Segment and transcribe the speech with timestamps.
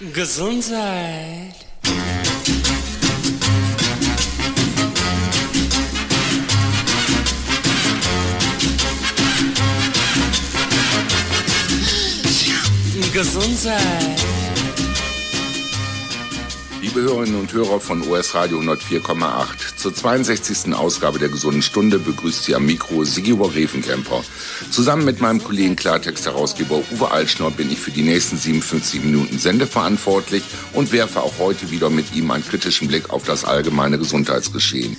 [0.00, 1.54] Gesundheit.
[13.12, 14.17] Gesundheit.
[16.98, 20.74] Liebe Hörerinnen und Hörer von OS Radio 104,8, zur 62.
[20.74, 24.24] Ausgabe der Gesunden Stunde begrüßt Sie am Mikro Sigibor Grevenkemper.
[24.72, 29.68] Zusammen mit meinem Kollegen Klartext-Herausgeber Uwe Altschner bin ich für die nächsten 57 Minuten Sende
[29.68, 34.96] verantwortlich und werfe auch heute wieder mit ihm einen kritischen Blick auf das allgemeine Gesundheitsgeschehen.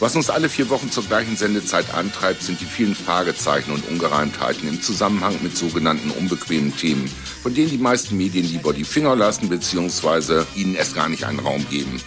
[0.00, 4.66] Was uns alle vier Wochen zur gleichen Sendezeit antreibt, sind die vielen Fragezeichen und Ungereimtheiten
[4.66, 7.10] im Zusammenhang mit sogenannten unbequemen Themen,
[7.42, 10.44] von denen die meisten Medien lieber die Finger lassen bzw.
[10.54, 12.00] ihnen erst gar nicht einen Raum geben.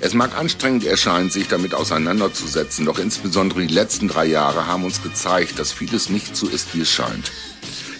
[0.00, 5.00] Es mag anstrengend erscheinen, sich damit auseinanderzusetzen, doch insbesondere die letzten drei Jahre haben uns
[5.00, 7.30] gezeigt, dass vieles nicht so ist, wie es scheint.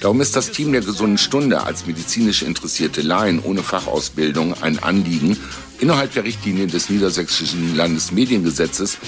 [0.01, 5.39] Darum ist das Team der gesunden Stunde als medizinisch interessierte Laien ohne Fachausbildung ein Anliegen,
[5.81, 8.99] innerhalb der Richtlinien des Niedersächsischen Landesmediengesetzes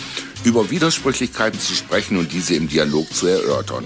[0.44, 3.84] über Widersprüchlichkeiten zu sprechen und diese im Dialog zu erörtern.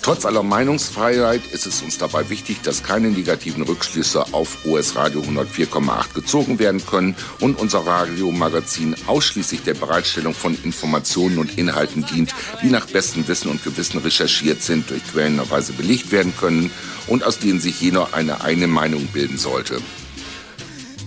[0.00, 5.20] Trotz aller Meinungsfreiheit ist es uns dabei wichtig, dass keine negativen Rückschlüsse auf OS Radio
[5.22, 12.34] 104,8 gezogen werden können und unser Radiomagazin ausschließlich der Bereitstellung von Informationen und Inhalten dient,
[12.62, 16.70] die nach bestem Wissen und Gewissen recherchiert sind, durch quellenweise belegt werden können
[17.06, 19.80] und aus denen sich jener eine eigene Meinung bilden sollte.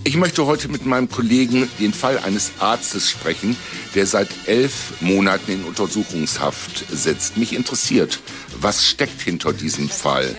[0.06, 3.56] Ich möchte heute mit meinem Kollegen den Fall eines Arztes sprechen,
[3.96, 7.36] der seit elf Monaten in Untersuchungshaft sitzt.
[7.36, 8.20] Mich interessiert,
[8.60, 10.36] was steckt hinter diesem Fall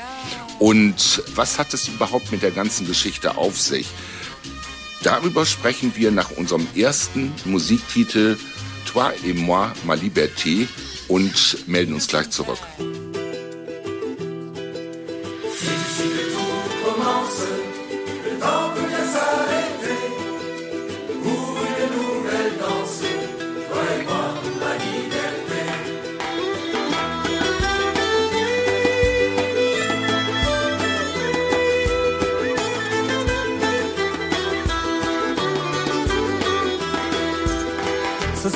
[0.59, 3.87] und was hat es überhaupt mit der ganzen Geschichte auf sich?
[5.03, 8.37] Darüber sprechen wir nach unserem ersten Musiktitel
[8.85, 10.65] Toi et moi, ma liberté
[11.09, 12.59] und melden uns gleich zurück.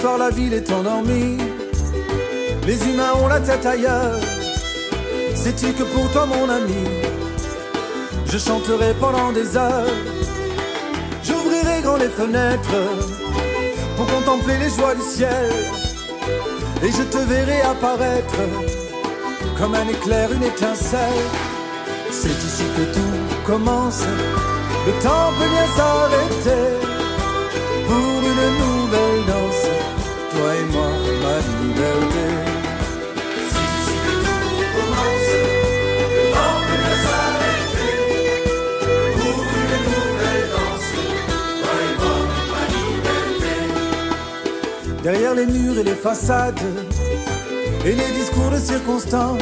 [0.04, 1.38] La ville est endormie,
[2.66, 4.20] les humains ont la tête ailleurs.
[5.36, 6.84] Sais-tu que pour toi mon ami,
[8.26, 9.94] je chanterai pendant des heures?
[11.24, 12.82] J'ouvrirai grand les fenêtres
[13.96, 15.52] pour contempler les joies du ciel.
[16.84, 18.42] Et je te verrai apparaître
[19.60, 21.26] comme un éclair, une étincelle.
[22.10, 24.04] C'est ici que tout commence,
[24.88, 26.64] le temps peut bien s'arrêter
[27.88, 28.71] pour une nouvelle.
[30.42, 30.92] Ma.
[45.04, 46.60] Derrière les murs et les façades
[47.84, 49.42] et les discours de circonstance,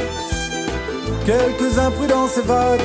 [1.25, 2.79] quelques imprudences évadent,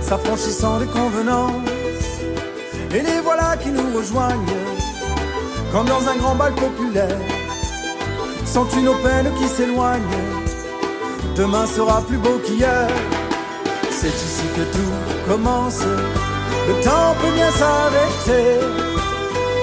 [0.00, 1.68] s'affranchissant des convenances.
[2.92, 4.44] Et les voilà qui nous rejoignent,
[5.72, 7.18] comme dans un grand bal populaire.
[8.44, 10.18] Sens-tu nos peines qui s'éloignent
[11.34, 12.88] Demain sera plus beau qu'hier.
[13.90, 14.92] C'est ici que tout
[15.28, 15.82] commence.
[16.68, 18.60] Le temps peut bien s'arrêter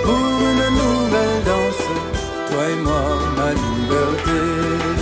[0.03, 0.17] pour
[0.49, 1.85] une nouvelle danse.
[2.49, 3.03] Toi et moi,
[3.37, 4.98] ma liberté.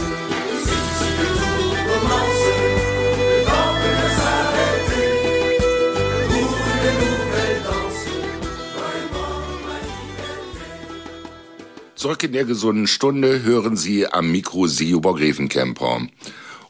[11.98, 16.02] Zurück in der gesunden Stunde hören Sie am Mikro Seehuber Grevenkemper.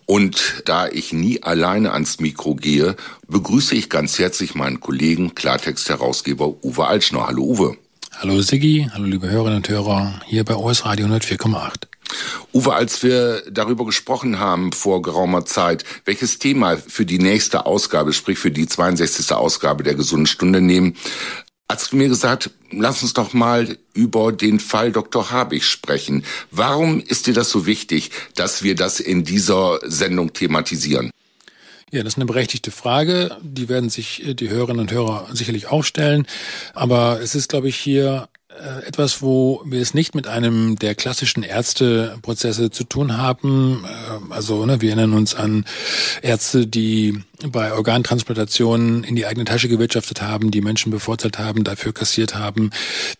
[0.05, 2.95] Und da ich nie alleine ans Mikro gehe,
[3.27, 7.27] begrüße ich ganz herzlich meinen Kollegen Klartext-Herausgeber Uwe Altschner.
[7.27, 7.77] Hallo Uwe.
[8.19, 11.87] Hallo Siggi, hallo liebe Hörerinnen und Hörer hier bei OS Radio 104,8.
[12.53, 18.13] Uwe, als wir darüber gesprochen haben vor geraumer Zeit, welches Thema für die nächste Ausgabe,
[18.13, 19.33] sprich für die 62.
[19.33, 20.95] Ausgabe der gesunden Stunde nehmen,
[21.69, 25.31] hast mir gesagt, lass uns doch mal über den Fall Dr.
[25.31, 26.23] Habich sprechen.
[26.51, 31.11] Warum ist dir das so wichtig, dass wir das in dieser Sendung thematisieren?
[31.91, 33.37] Ja, das ist eine berechtigte Frage.
[33.41, 36.27] Die werden sich die Hörerinnen und Hörer sicherlich auch stellen.
[36.73, 38.36] Aber es ist, glaube ich, hier äh,
[38.85, 43.83] etwas, wo wir es nicht mit einem der klassischen Ärzteprozesse zu tun haben.
[43.85, 45.65] Äh, Also ne, wir erinnern uns an
[46.21, 51.93] Ärzte, die bei Organtransplantationen in die eigene Tasche gewirtschaftet haben, die Menschen bevorzugt haben, dafür
[51.93, 52.71] kassiert haben.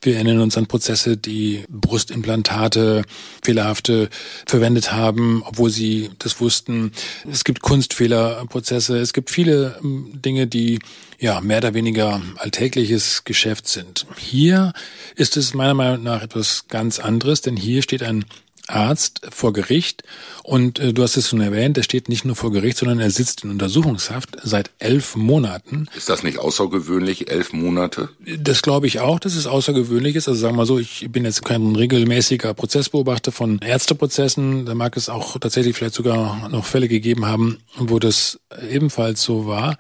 [0.01, 3.03] Wir erinnern uns an Prozesse, die Brustimplantate,
[3.43, 4.09] fehlerhafte
[4.45, 6.91] verwendet haben, obwohl sie das wussten.
[7.29, 8.97] Es gibt Kunstfehlerprozesse.
[8.97, 10.79] Es gibt viele ähm, Dinge, die
[11.19, 14.05] ja mehr oder weniger alltägliches Geschäft sind.
[14.17, 14.73] Hier
[15.15, 18.25] ist es meiner Meinung nach etwas ganz anderes, denn hier steht ein
[18.67, 20.03] Arzt vor Gericht
[20.43, 23.11] und äh, du hast es schon erwähnt, er steht nicht nur vor Gericht, sondern er
[23.11, 25.87] sitzt in Untersuchungshaft seit elf Monaten.
[25.95, 28.09] Ist das nicht außergewöhnlich, elf Monate?
[28.39, 30.27] Das glaube ich auch, dass es außergewöhnlich ist.
[30.27, 34.65] Also sagen wir mal so, ich bin jetzt kein regelmäßiger Prozessbeobachter von Ärzteprozessen.
[34.65, 39.47] Da mag es auch tatsächlich vielleicht sogar noch Fälle gegeben haben, wo das ebenfalls so
[39.47, 39.77] war.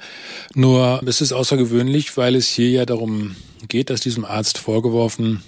[0.53, 3.35] Nur es ist außergewöhnlich, weil es hier ja darum
[3.67, 5.43] geht, dass diesem Arzt vorgeworfen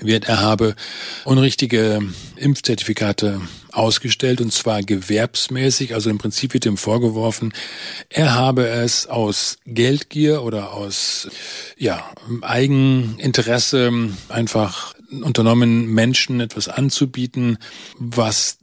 [0.00, 0.74] wird, er habe
[1.24, 2.00] unrichtige
[2.36, 3.40] Impfzertifikate
[3.72, 5.94] ausgestellt und zwar gewerbsmäßig.
[5.94, 7.52] Also im Prinzip wird ihm vorgeworfen,
[8.08, 11.28] er habe es aus Geldgier oder aus
[11.76, 12.04] ja,
[12.42, 17.58] Eigeninteresse einfach unternommen, Menschen etwas anzubieten,
[17.98, 18.58] was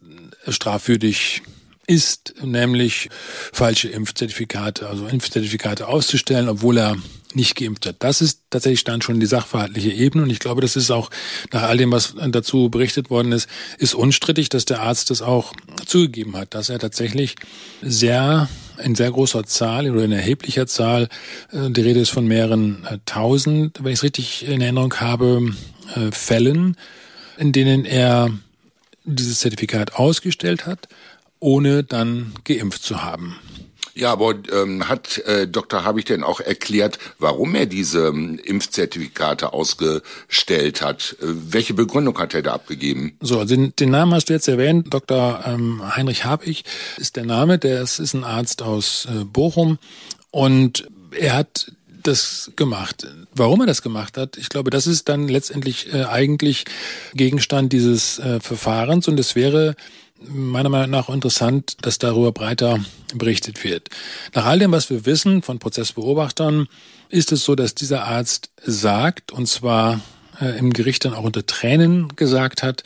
[0.48, 1.42] strafwürdig
[1.88, 3.10] ist, nämlich
[3.52, 6.98] falsche Impfzertifikate, also Impfzertifikate auszustellen, obwohl er
[7.34, 7.98] nicht geimpft hat.
[8.00, 11.10] Das ist tatsächlich dann schon die sachverhaltliche Ebene und ich glaube, das ist auch
[11.52, 15.54] nach all dem, was dazu berichtet worden ist, ist unstrittig, dass der Arzt das auch
[15.86, 17.36] zugegeben hat, dass er tatsächlich
[17.82, 18.48] sehr
[18.84, 21.10] in sehr großer Zahl oder in erheblicher Zahl,
[21.52, 25.54] äh, die Rede ist von mehreren äh, tausend, wenn ich es richtig in Erinnerung habe,
[25.96, 26.76] äh, Fällen,
[27.38, 28.32] in denen er
[29.06, 30.88] dieses Zertifikat ausgestellt hat,
[31.40, 33.36] ohne dann geimpft zu haben.
[33.96, 35.84] Ja, aber ähm, hat äh, Dr.
[35.84, 41.16] Habich denn auch erklärt, warum er diese ähm, Impfzertifikate ausgestellt hat?
[41.22, 43.16] Äh, welche Begründung hat er da abgegeben?
[43.22, 44.92] So, den, den Namen hast du jetzt erwähnt.
[44.92, 45.44] Dr.
[45.46, 46.64] Ähm, Heinrich Habich
[46.98, 47.60] ist der Name.
[47.60, 49.78] Der ist, ist ein Arzt aus äh, Bochum
[50.32, 53.08] und er hat das gemacht.
[53.34, 56.66] Warum er das gemacht hat, ich glaube, das ist dann letztendlich äh, eigentlich
[57.14, 59.76] Gegenstand dieses äh, Verfahrens und es wäre
[60.28, 62.80] meiner Meinung nach interessant, dass darüber breiter
[63.14, 63.90] berichtet wird.
[64.34, 66.68] Nach all dem, was wir wissen von Prozessbeobachtern,
[67.10, 70.02] ist es so, dass dieser Arzt sagt, und zwar
[70.42, 72.84] äh, im Gericht dann auch unter Tränen gesagt hat,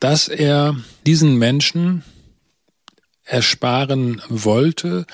[0.00, 2.04] dass er diesen Menschen
[3.24, 5.04] ersparen wollte,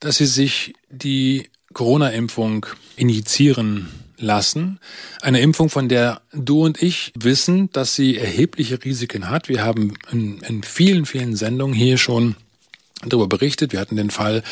[0.00, 2.66] dass sie sich die Corona-Impfung
[2.96, 3.88] injizieren
[4.18, 4.78] lassen.
[5.20, 9.48] Eine Impfung, von der du und ich wissen, dass sie erhebliche Risiken hat.
[9.48, 12.36] Wir haben in, in vielen, vielen Sendungen hier schon
[13.06, 13.72] darüber berichtet.
[13.72, 14.42] Wir hatten den Fall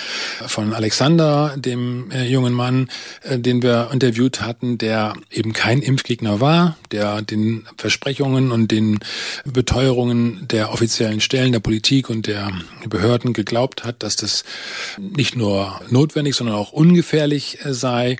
[0.46, 2.88] von Alexander, dem äh, jungen Mann,
[3.22, 9.00] äh, den wir interviewt hatten, der eben kein Impfgegner war, der den Versprechungen und den
[9.44, 12.52] Beteuerungen der offiziellen Stellen der Politik und der
[12.88, 14.44] Behörden geglaubt hat, dass das
[14.98, 18.16] nicht nur notwendig, sondern auch ungefährlich äh, sei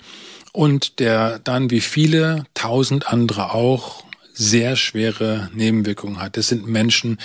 [0.56, 6.38] und der dann wie viele tausend andere auch sehr schwere Nebenwirkungen hat.
[6.38, 7.19] Es sind Menschen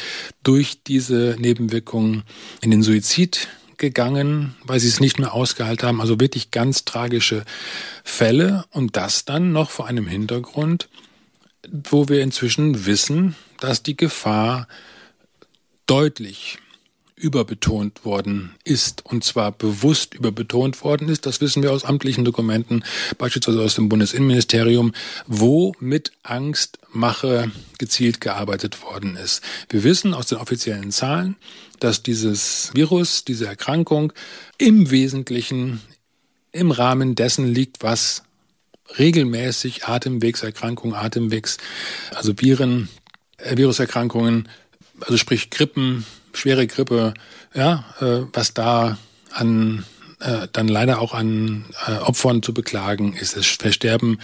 [0.43, 2.23] durch diese Nebenwirkungen
[2.61, 3.47] in den Suizid
[3.77, 6.01] gegangen, weil sie es nicht mehr ausgehalten haben.
[6.01, 7.45] Also wirklich ganz tragische
[8.03, 10.89] Fälle und das dann noch vor einem Hintergrund,
[11.69, 14.67] wo wir inzwischen wissen, dass die Gefahr
[15.87, 16.57] deutlich
[17.21, 21.25] überbetont worden ist und zwar bewusst überbetont worden ist.
[21.25, 22.83] Das wissen wir aus amtlichen Dokumenten,
[23.17, 24.93] beispielsweise aus dem Bundesinnenministerium,
[25.27, 29.41] wo mit Angstmache gezielt gearbeitet worden ist.
[29.69, 31.35] Wir wissen aus den offiziellen Zahlen,
[31.79, 34.13] dass dieses Virus, diese Erkrankung
[34.57, 35.81] im Wesentlichen
[36.51, 38.23] im Rahmen dessen liegt, was
[38.97, 41.57] regelmäßig Atemwegserkrankungen, Atemwegs,
[42.13, 42.89] also Viren,
[43.37, 44.49] äh, Viruserkrankungen,
[44.99, 47.13] also sprich Grippen, schwere Grippe,
[47.53, 48.97] ja, äh, was da
[49.31, 49.85] an
[50.21, 53.35] äh, dann leider auch an äh, Opfern zu beklagen ist.
[53.35, 54.19] Es versterben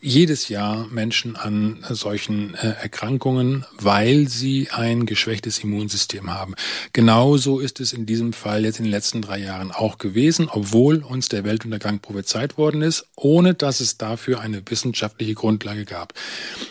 [0.00, 6.54] jedes Jahr Menschen an solchen äh, Erkrankungen, weil sie ein geschwächtes Immunsystem haben.
[6.92, 10.98] Genauso ist es in diesem Fall jetzt in den letzten drei Jahren auch gewesen, obwohl
[10.98, 16.14] uns der Weltuntergang prophezeit worden ist, ohne dass es dafür eine wissenschaftliche Grundlage gab.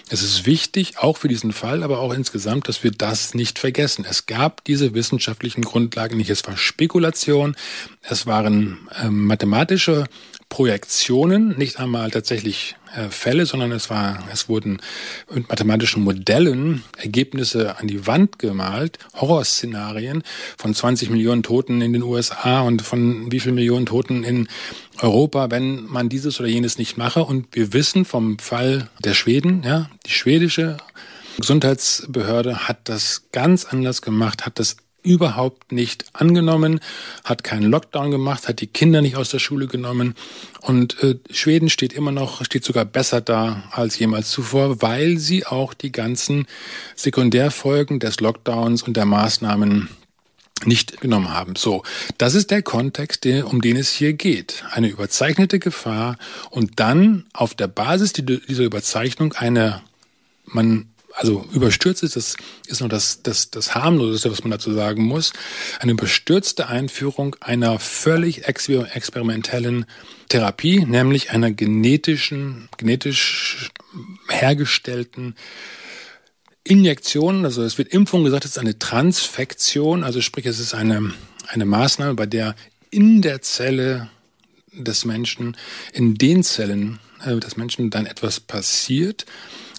[0.10, 4.06] Es ist wichtig, auch für diesen Fall, aber auch insgesamt, dass wir das nicht vergessen.
[4.10, 6.30] Es gab diese wissenschaftlichen Grundlagen nicht.
[6.30, 7.56] Es war Spekulation,
[8.02, 8.69] es waren
[9.10, 10.06] mathematische
[10.50, 14.82] Projektionen, nicht einmal tatsächlich äh, Fälle, sondern es war, es wurden
[15.32, 20.24] mit mathematischen Modellen Ergebnisse an die Wand gemalt, Horrorszenarien
[20.58, 24.48] von 20 Millionen Toten in den USA und von wie viel Millionen Toten in
[25.00, 27.24] Europa, wenn man dieses oder jenes nicht mache.
[27.24, 30.78] Und wir wissen vom Fall der Schweden, ja, die schwedische
[31.38, 36.80] Gesundheitsbehörde hat das ganz anders gemacht, hat das überhaupt nicht angenommen,
[37.24, 40.16] hat keinen Lockdown gemacht, hat die Kinder nicht aus der Schule genommen
[40.62, 45.46] und äh, Schweden steht immer noch, steht sogar besser da als jemals zuvor, weil sie
[45.46, 46.48] auch die ganzen
[46.96, 49.90] Sekundärfolgen des Lockdowns und der Maßnahmen
[50.66, 51.56] nicht genommen haben.
[51.56, 51.84] So,
[52.18, 54.64] das ist der Kontext, um den es hier geht.
[54.72, 56.18] Eine überzeichnete Gefahr
[56.50, 59.82] und dann auf der Basis dieser Überzeichnung eine,
[60.46, 60.90] man
[61.20, 65.34] also überstürzt ist, das ist nur das, das, das harmloseste, was man dazu sagen muss,
[65.80, 69.86] eine überstürzte Einführung einer völlig experimentellen
[70.30, 73.70] Therapie, nämlich einer genetischen, genetisch
[74.30, 75.36] hergestellten
[76.64, 81.14] Injektion, also es wird Impfung gesagt, es ist eine Transfektion, also sprich, es ist eine,
[81.50, 82.56] eine Maßnahme, bei der
[82.92, 84.10] in der Zelle
[84.74, 85.58] des Menschen,
[85.94, 89.26] in den Zellen äh, des Menschen dann etwas passiert,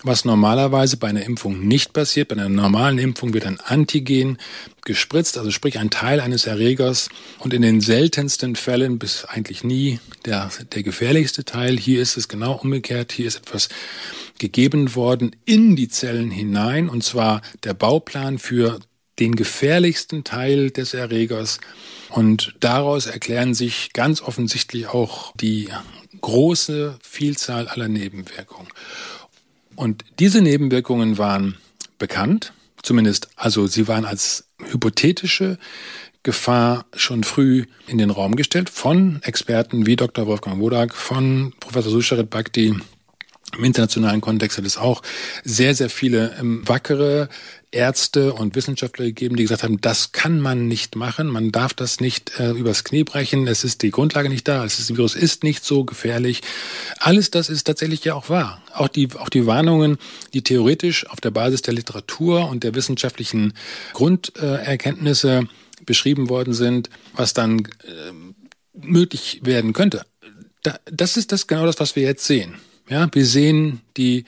[0.03, 2.29] was normalerweise bei einer Impfung nicht passiert.
[2.29, 4.39] Bei einer normalen Impfung wird ein Antigen
[4.85, 10.01] gespritzt, also sprich ein Teil eines Erregers und in den seltensten Fällen bis eigentlich nie
[10.25, 11.79] der, der gefährlichste Teil.
[11.79, 13.13] Hier ist es genau umgekehrt.
[13.13, 13.69] Hier ist etwas
[14.39, 18.81] gegeben worden in die Zellen hinein und zwar der Bauplan für
[19.21, 21.61] den gefährlichsten Teil des Erregers.
[22.09, 25.69] Und daraus erklären sich ganz offensichtlich auch die
[26.21, 28.69] große Vielzahl aller Nebenwirkungen.
[29.77, 31.57] Und diese Nebenwirkungen waren
[31.99, 35.59] bekannt, zumindest, also sie waren als hypothetische
[36.23, 40.27] Gefahr schon früh in den Raum gestellt von Experten wie Dr.
[40.27, 42.75] Wolfgang Wodak, von Professor Susharit Bhakti,
[43.57, 45.03] im internationalen Kontext hat es auch
[45.45, 47.29] sehr, sehr viele ähm, wackere
[47.73, 52.01] Ärzte und Wissenschaftler gegeben, die gesagt haben, das kann man nicht machen, man darf das
[52.01, 55.65] nicht äh, übers Knie brechen, es ist die Grundlage nicht da, das Virus ist nicht
[55.65, 56.43] so gefährlich.
[56.99, 58.61] Alles das ist tatsächlich ja auch wahr.
[58.75, 59.99] Auch die, auch die Warnungen,
[60.33, 63.53] die theoretisch auf der Basis der Literatur und der wissenschaftlichen
[63.93, 68.13] Grunderkenntnisse äh, beschrieben worden sind, was dann äh,
[68.75, 70.05] möglich werden könnte.
[70.63, 72.57] Da, das ist das genau das, was wir jetzt sehen.
[72.89, 74.25] Ja, wir sehen die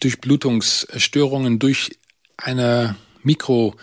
[0.00, 1.90] Durchblutungsstörungen durch
[2.36, 3.74] eine Mikro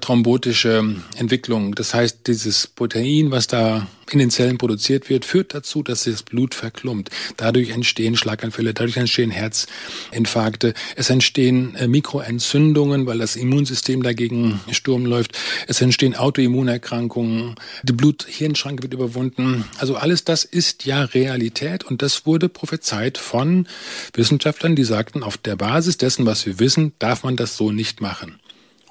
[0.00, 1.74] thrombotische Entwicklung.
[1.74, 6.22] Das heißt, dieses Protein, was da in den Zellen produziert wird, führt dazu, dass das
[6.22, 7.10] Blut verklumpt.
[7.36, 15.06] Dadurch entstehen Schlaganfälle, dadurch entstehen Herzinfarkte, es entstehen äh, Mikroentzündungen, weil das Immunsystem dagegen Sturm
[15.06, 15.38] läuft.
[15.66, 19.64] Es entstehen Autoimmunerkrankungen, die Blut-Hirn-Schranke wird überwunden.
[19.78, 23.66] Also alles das ist ja Realität und das wurde prophezeit von
[24.14, 28.00] Wissenschaftlern, die sagten, auf der Basis dessen, was wir wissen, darf man das so nicht
[28.00, 28.38] machen.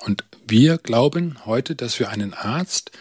[0.07, 2.91] Und wir glauben heute, dass wir einen Arzt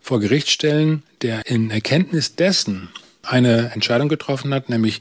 [0.00, 2.88] vor Gericht stellen, der in Erkenntnis dessen
[3.22, 5.00] eine Entscheidung getroffen hat, nämlich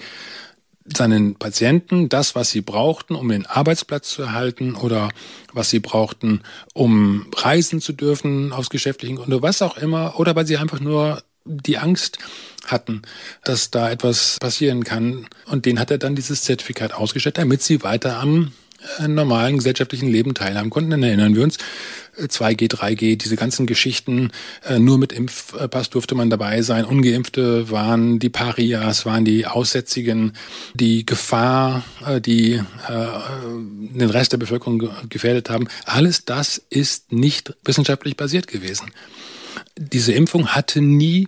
[0.83, 5.09] seinen Patienten das, was sie brauchten, um den Arbeitsplatz zu erhalten oder
[5.53, 6.41] was sie brauchten,
[6.73, 11.23] um reisen zu dürfen aus geschäftlichen Gründen, was auch immer, oder weil sie einfach nur
[11.45, 12.17] die Angst
[12.65, 13.03] hatten,
[13.45, 15.27] dass da etwas passieren kann.
[15.45, 18.51] Und den hat er dann dieses Zertifikat ausgestellt, damit sie weiter am
[19.07, 20.91] normalen gesellschaftlichen Leben teilhaben konnten.
[20.91, 21.57] Dann erinnern wir uns,
[22.17, 24.31] 2G, äh, 3G, diese ganzen Geschichten,
[24.67, 26.85] äh, nur mit Impfpass durfte man dabei sein.
[26.85, 30.33] Ungeimpfte waren die Parias, waren die Aussätzigen,
[30.73, 35.67] die Gefahr, äh, die den Rest der Bevölkerung gefährdet haben.
[35.85, 38.91] Alles das ist nicht wissenschaftlich basiert gewesen.
[39.77, 41.27] Diese Impfung hatte nie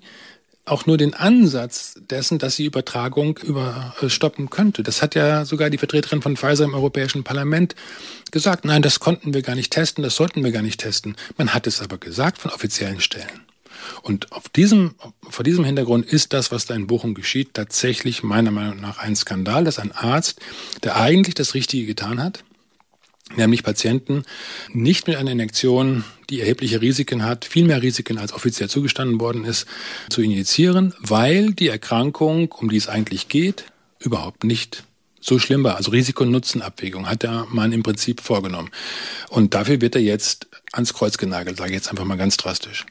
[0.68, 4.84] auch nur den Ansatz dessen, dass sie Übertragung überstoppen könnte.
[4.84, 7.76] Das hat ja sogar die Vertreterin von Pfizer im Europäischen Parlament
[8.32, 8.66] gesagt.
[8.66, 11.16] Nein, das konnten wir gar nicht testen, das sollten wir gar nicht testen.
[11.38, 13.48] Man hat es aber gesagt von offiziellen Stellen.
[14.02, 14.96] Und auf diesem,
[15.30, 19.16] vor diesem Hintergrund ist das, was da in Bochum geschieht, tatsächlich meiner Meinung nach ein
[19.16, 20.42] Skandal, dass ein Arzt,
[20.84, 22.44] der eigentlich das Richtige getan hat,
[23.36, 24.24] nämlich Patienten
[24.74, 29.46] nicht mit einer Injektion, die erhebliche Risiken hat, viel mehr Risiken als offiziell zugestanden worden
[29.46, 29.66] ist,
[30.10, 33.66] zu injizieren, weil die Erkrankung, um die es eigentlich geht,
[34.00, 34.84] überhaupt nicht
[35.20, 35.76] so schlimm war.
[35.76, 38.70] Also Risiko-Nutzen-Abwägung hat der Mann im Prinzip vorgenommen.
[39.30, 42.86] Und dafür wird er jetzt ans Kreuz genagelt, sage ich jetzt einfach mal ganz drastisch.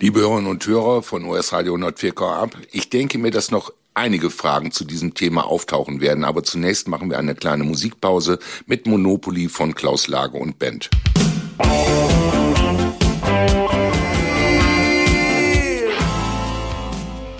[0.00, 4.30] Liebe Hörerinnen und Hörer von US Radio 104 ab, ich denke mir, dass noch einige
[4.30, 6.24] Fragen zu diesem Thema auftauchen werden.
[6.24, 10.90] Aber zunächst machen wir eine kleine Musikpause mit Monopoly von Klaus Lage und Band.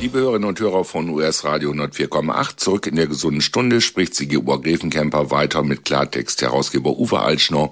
[0.04, 4.36] Liebe Hörerinnen und Hörer von US Radio 104,8, zurück in der gesunden Stunde spricht Sigi
[4.36, 7.70] Obergräfenkämper weiter mit Klartext Herausgeber Uwe Altschner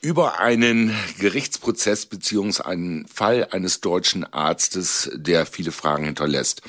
[0.00, 6.62] über einen Gerichtsprozess beziehungsweise einen Fall eines deutschen Arztes, der viele Fragen hinterlässt.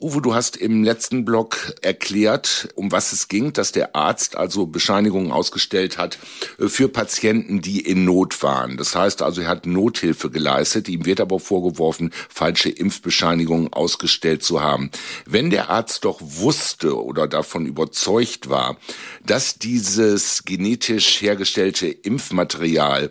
[0.00, 4.66] Uwe, du hast im letzten Blog erklärt, um was es ging, dass der Arzt also
[4.66, 6.18] Bescheinigungen ausgestellt hat
[6.58, 8.76] äh, für Patienten, die in Not waren.
[8.76, 10.88] Das heißt also, er hat Nothilfe geleistet.
[10.88, 14.90] Ihm wird aber vorgeworfen, falsche Impfbescheinigungen ausgestellt zu haben.
[15.26, 18.76] Wenn der Arzt doch wusste oder davon überzeugt war,
[19.24, 23.10] dass dieses genetisch hergestellte Impfmaterial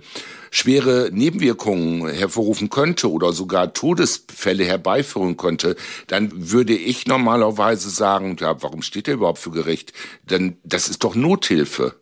[0.53, 8.61] schwere Nebenwirkungen hervorrufen könnte oder sogar Todesfälle herbeiführen könnte, dann würde ich normalerweise sagen, ja,
[8.61, 9.93] warum steht er überhaupt für Gericht?
[10.29, 11.95] Denn das ist doch Nothilfe.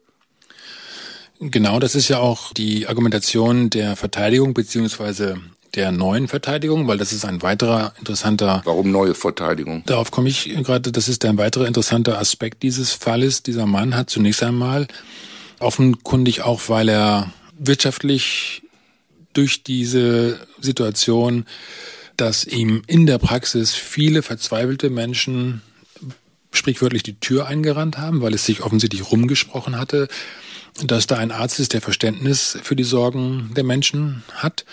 [1.40, 5.38] Genau, das ist ja auch die Argumentation der Verteidigung beziehungsweise
[5.74, 8.62] der neuen Verteidigung, weil das ist ein weiterer interessanter.
[8.66, 9.84] Warum neue Verteidigung?
[9.86, 10.92] Darauf komme ich gerade.
[10.92, 13.44] Das ist ein weiterer interessanter Aspekt dieses Falles.
[13.44, 14.88] Dieser Mann hat zunächst einmal
[15.60, 17.32] offenkundig auch, weil er
[17.62, 18.64] wirtschaftlich
[19.34, 21.46] durch diese Situation,
[22.18, 25.62] dass ihm in der Praxis viele verzweifelte Menschen
[26.52, 30.10] sprichwörtlich die Tür eingerannt haben, weil es sich offensichtlich rumgesprochen hatte,
[30.86, 34.66] dass da ein Arzt ist, der Verständnis für die Sorgen der Menschen hat,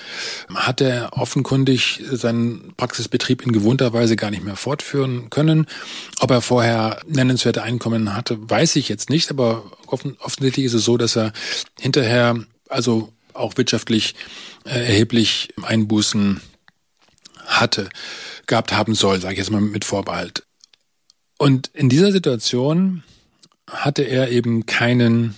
[0.54, 5.66] hat er offenkundig seinen Praxisbetrieb in gewohnter Weise gar nicht mehr fortführen können.
[6.21, 10.97] Ob er vorher nennenswerte Einkommen hatte, weiß ich jetzt nicht, aber offensichtlich ist es so,
[10.97, 11.33] dass er
[11.80, 14.14] hinterher also auch wirtschaftlich
[14.64, 16.40] äh, erheblich Einbußen
[17.46, 17.88] hatte,
[18.46, 20.44] gehabt haben soll, sage ich jetzt mal mit Vorbehalt.
[21.38, 23.02] Und in dieser Situation
[23.70, 25.34] hatte er eben keinen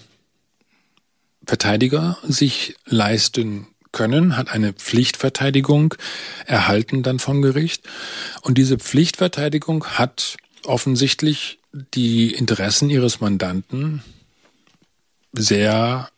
[1.47, 5.95] Verteidiger sich leisten können, hat eine Pflichtverteidigung
[6.47, 7.89] erhalten dann vom Gericht.
[8.43, 14.03] Und diese Pflichtverteidigung hat offensichtlich die Interessen ihres Mandanten
[15.33, 16.09] sehr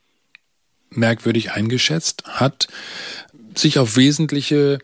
[0.96, 2.68] merkwürdig eingeschätzt, hat
[3.54, 4.78] sich auf wesentliche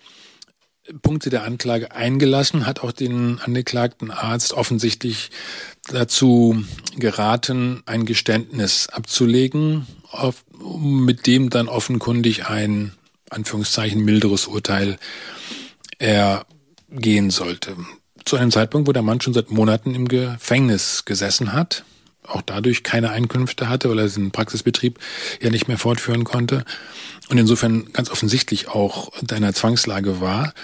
[1.02, 5.30] Punkte der Anklage eingelassen, hat auch den angeklagten Arzt offensichtlich
[5.88, 6.64] dazu
[6.96, 10.44] geraten, ein Geständnis abzulegen, auf,
[10.78, 12.92] mit dem dann offenkundig ein
[13.30, 14.98] Anführungszeichen milderes Urteil
[15.98, 17.76] ergehen sollte.
[18.24, 21.84] Zu einem Zeitpunkt, wo der Mann schon seit Monaten im Gefängnis gesessen hat,
[22.28, 24.98] auch dadurch keine Einkünfte hatte, weil er den Praxisbetrieb
[25.40, 26.64] ja nicht mehr fortführen konnte
[27.28, 30.54] und insofern ganz offensichtlich auch deiner Zwangslage war.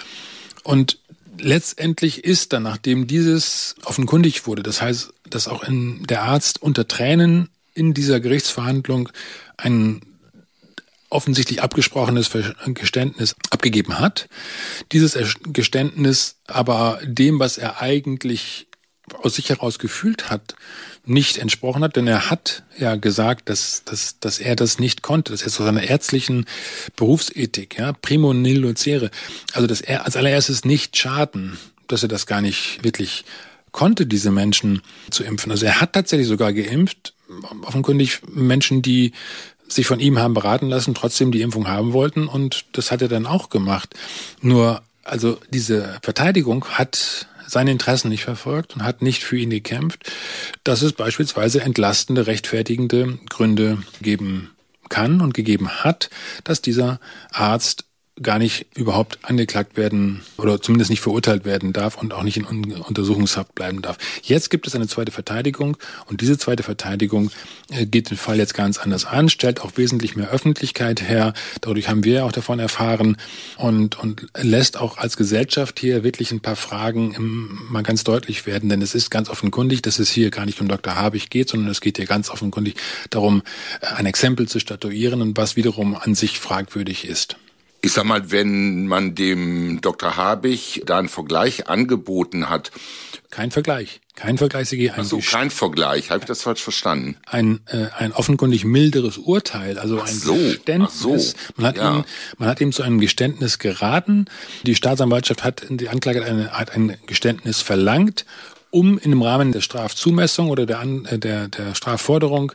[0.63, 0.99] Und
[1.37, 6.87] letztendlich ist dann, nachdem dieses offenkundig wurde, das heißt, dass auch in der Arzt unter
[6.87, 9.09] Tränen in dieser Gerichtsverhandlung
[9.57, 10.01] ein
[11.09, 12.31] offensichtlich abgesprochenes
[12.73, 14.27] Geständnis abgegeben hat.
[14.91, 18.67] Dieses Geständnis aber dem, was er eigentlich
[19.21, 20.55] aus sich heraus gefühlt hat,
[21.05, 25.31] nicht entsprochen hat, denn er hat ja gesagt, dass, dass, dass er das nicht konnte.
[25.31, 26.45] Das ist aus seiner ärztlichen
[26.95, 28.65] Berufsethik, ja, primo nil.
[28.65, 33.25] Also, dass er als allererstes nicht schaden, dass er das gar nicht wirklich
[33.75, 35.51] konnte, diese Menschen zu impfen.
[35.51, 37.13] Also er hat tatsächlich sogar geimpft,
[37.63, 39.11] offenkundig Menschen, die
[39.67, 43.09] sich von ihm haben beraten lassen, trotzdem die Impfung haben wollten und das hat er
[43.09, 43.93] dann auch gemacht.
[44.41, 50.09] Nur, also diese Verteidigung hat seine Interessen nicht verfolgt und hat nicht für ihn gekämpft,
[50.65, 54.51] dass es beispielsweise entlastende, rechtfertigende Gründe geben
[54.89, 56.09] kann und gegeben hat,
[56.43, 56.99] dass dieser
[57.31, 57.84] Arzt
[58.21, 62.45] gar nicht überhaupt angeklagt werden oder zumindest nicht verurteilt werden darf und auch nicht in
[62.45, 63.97] Untersuchungshaft bleiben darf.
[64.23, 65.75] Jetzt gibt es eine zweite Verteidigung
[66.05, 67.29] und diese zweite Verteidigung
[67.69, 71.33] äh, geht den Fall jetzt ganz anders an, stellt auch wesentlich mehr Öffentlichkeit her.
[71.59, 73.17] Dadurch haben wir auch davon erfahren
[73.57, 78.45] und, und lässt auch als Gesellschaft hier wirklich ein paar Fragen im, mal ganz deutlich
[78.45, 80.95] werden, denn es ist ganz offenkundig, dass es hier gar nicht um Dr.
[80.95, 82.75] Habich geht, sondern es geht hier ganz offenkundig
[83.09, 83.41] darum,
[83.81, 87.35] äh, ein Exempel zu statuieren und was wiederum an sich fragwürdig ist.
[87.85, 90.17] Ich sag mal, wenn man dem Dr.
[90.17, 92.71] Habich da einen Vergleich angeboten hat.
[93.29, 94.01] Kein Vergleich.
[94.15, 96.09] Kein Vergleich, Sie Ach so, kein Vergleich.
[96.09, 97.17] Habe ich das falsch verstanden?
[97.27, 100.99] Ein, äh, ein offenkundig milderes Urteil, also ein so, Geständnis.
[100.99, 101.15] So,
[101.57, 101.97] man, hat ja.
[101.97, 102.05] ihn,
[102.39, 104.25] man hat ihm zu einem Geständnis geraten.
[104.63, 108.25] Die Staatsanwaltschaft hat, die Anklage hat, eine, hat ein Geständnis verlangt
[108.71, 112.51] um in dem Rahmen der Strafzumessung oder der, äh, der, der Strafforderung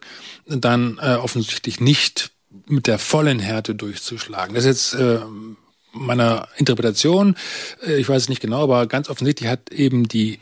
[0.47, 2.33] dann äh, offensichtlich nicht
[2.67, 4.55] mit der vollen Härte durchzuschlagen.
[4.55, 5.21] Das ist jetzt äh,
[5.93, 7.37] meiner Interpretation,
[7.87, 10.39] äh, ich weiß es nicht genau, aber ganz offensichtlich hat eben die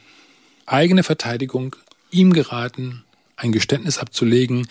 [0.67, 1.77] eigene Verteidigung
[2.11, 3.05] ihm geraten,
[3.37, 4.67] ein Geständnis abzulegen,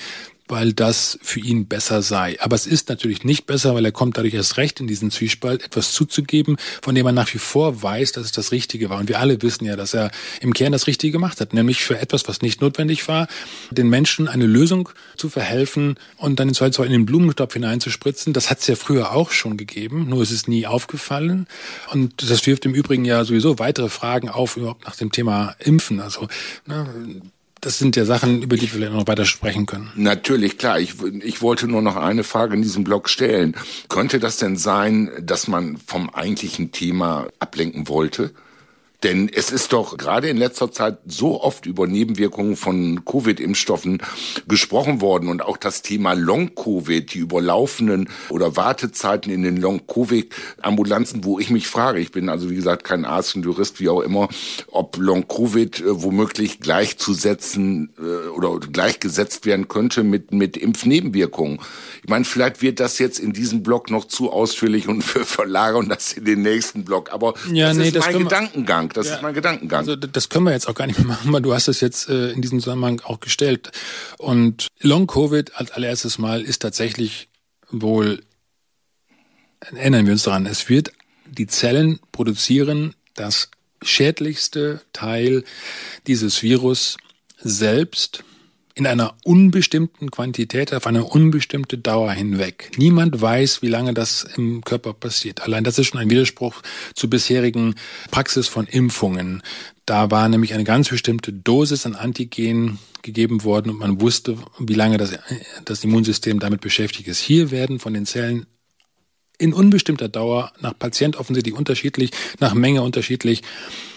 [0.48, 2.38] weil das für ihn besser sei.
[2.40, 5.64] Aber es ist natürlich nicht besser, weil er kommt dadurch erst recht in diesen Zwiespalt,
[5.64, 9.00] etwas zuzugeben, von dem er nach wie vor weiß, dass es das Richtige war.
[9.00, 12.00] Und wir alle wissen ja, dass er im Kern das Richtige gemacht hat, nämlich für
[12.00, 13.28] etwas, was nicht notwendig war,
[13.72, 18.34] den Menschen eine Lösung zu verhelfen und dann in Zweifelsfall in den Blumentopf hineinzuspritzen.
[18.34, 21.48] Das hat es ja früher auch schon gegeben, nur ist es nie aufgefallen.
[21.92, 26.00] Und das wirft im Übrigen ja sowieso weitere Fragen auf, überhaupt nach dem Thema Impfen.
[26.00, 26.28] Also
[26.66, 26.88] ne,
[27.68, 29.92] das sind ja Sachen, über die wir vielleicht noch weiter sprechen können.
[29.96, 30.80] Natürlich, klar.
[30.80, 33.58] Ich, ich wollte nur noch eine Frage in diesem Blog stellen.
[33.90, 38.32] Könnte das denn sein, dass man vom eigentlichen Thema ablenken wollte?
[39.04, 44.02] Denn es ist doch gerade in letzter Zeit so oft über Nebenwirkungen von Covid-Impfstoffen
[44.48, 51.38] gesprochen worden und auch das Thema Long-Covid, die überlaufenden oder Wartezeiten in den Long-Covid-Ambulanzen, wo
[51.38, 54.30] ich mich frage, ich bin also wie gesagt kein Arzt und Jurist, wie auch immer,
[54.72, 61.60] ob Long-Covid äh, womöglich gleichzusetzen äh, oder gleichgesetzt werden könnte mit, mit Impfnebenwirkungen.
[62.02, 65.88] Ich meine, vielleicht wird das jetzt in diesem Blog noch zu ausführlich und wir verlagern
[65.88, 67.14] das in den nächsten Blog.
[67.14, 68.88] Aber ja, das nee, ist das mein Gedankengang.
[68.98, 69.80] Das ja, ist mein Gedankengang.
[69.80, 72.10] Also das können wir jetzt auch gar nicht mehr machen, weil du hast es jetzt
[72.10, 73.72] äh, in diesem Zusammenhang auch gestellt.
[74.18, 77.30] Und Long Covid als allererstes Mal ist tatsächlich
[77.70, 78.24] wohl,
[79.60, 80.92] erinnern wir uns daran, es wird
[81.26, 83.52] die Zellen produzieren das
[83.84, 85.44] schädlichste Teil
[86.08, 86.98] dieses Virus
[87.38, 88.24] selbst
[88.78, 92.72] in einer unbestimmten Quantität auf eine unbestimmte Dauer hinweg.
[92.78, 95.42] Niemand weiß, wie lange das im Körper passiert.
[95.42, 96.62] Allein das ist schon ein Widerspruch
[96.94, 97.74] zur bisherigen
[98.12, 99.42] Praxis von Impfungen.
[99.88, 104.76] Da war nämlich eine ganz bestimmte Dosis an Antigen gegeben worden und man wusste, wie
[104.76, 105.18] lange das,
[105.66, 107.20] das Immunsystem damit beschäftigt ist.
[107.20, 108.46] Hier werden von den Zellen
[109.38, 113.44] in unbestimmter Dauer, nach Patient offensichtlich unterschiedlich, nach Menge unterschiedlich,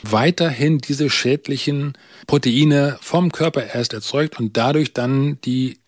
[0.03, 1.95] weiterhin diese schädlichen
[2.27, 5.79] Proteine vom Körper erst erzeugt und dadurch dann die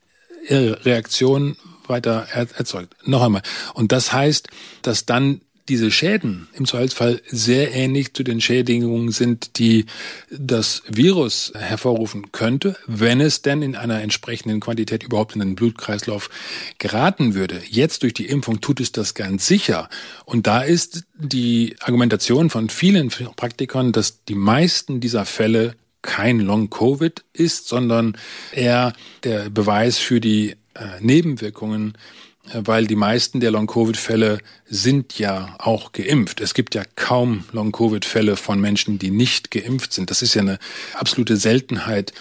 [0.48, 2.94] Reaktion weiter erzeugt.
[3.04, 3.42] Noch einmal.
[3.74, 4.48] Und das heißt,
[4.82, 9.86] dass dann diese Schäden im Zweifelsfall sehr ähnlich zu den Schädigungen sind, die
[10.30, 16.30] das Virus hervorrufen könnte, wenn es denn in einer entsprechenden Quantität überhaupt in den Blutkreislauf
[16.78, 17.62] geraten würde.
[17.68, 19.88] Jetzt durch die Impfung tut es das ganz sicher.
[20.24, 27.22] Und da ist die Argumentation von vielen Praktikern, dass die meisten dieser Fälle kein Long-Covid
[27.32, 28.16] ist, sondern
[28.52, 31.96] eher der Beweis für die äh, Nebenwirkungen
[32.52, 36.40] weil die meisten der Long-Covid-Fälle sind ja auch geimpft.
[36.40, 40.10] Es gibt ja kaum Long-Covid-Fälle von Menschen, die nicht geimpft sind.
[40.10, 40.58] Das ist ja eine
[40.94, 42.12] absolute Seltenheit.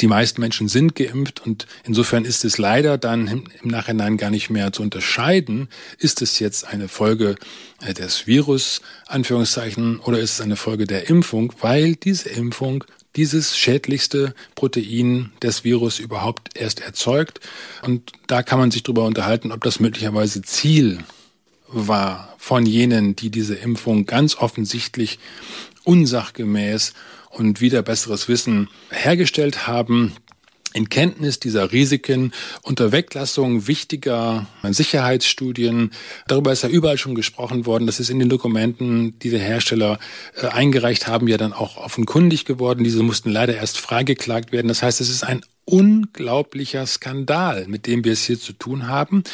[0.00, 3.26] Die meisten Menschen sind geimpft und insofern ist es leider dann
[3.62, 7.36] im Nachhinein gar nicht mehr zu unterscheiden, ist es jetzt eine Folge
[7.82, 12.84] äh, des Virus, Anführungszeichen, oder ist es eine Folge der Impfung, weil diese Impfung
[13.16, 17.40] dieses schädlichste Protein des Virus überhaupt erst erzeugt.
[17.82, 20.98] Und da kann man sich darüber unterhalten, ob das möglicherweise Ziel
[21.66, 25.18] war von jenen, die diese Impfung ganz offensichtlich
[25.84, 26.94] unsachgemäß
[27.30, 30.14] und wieder besseres Wissen hergestellt haben
[30.72, 35.90] in Kenntnis dieser Risiken unter Weglassung wichtiger Sicherheitsstudien.
[36.28, 37.86] Darüber ist ja überall schon gesprochen worden.
[37.86, 39.98] Das ist in den Dokumenten, die der Hersteller
[40.36, 42.84] äh, eingereicht haben, ja dann auch offenkundig geworden.
[42.84, 44.68] Diese mussten leider erst freigeklagt werden.
[44.68, 49.24] Das heißt, es ist ein unglaublicher Skandal, mit dem wir es hier zu tun haben.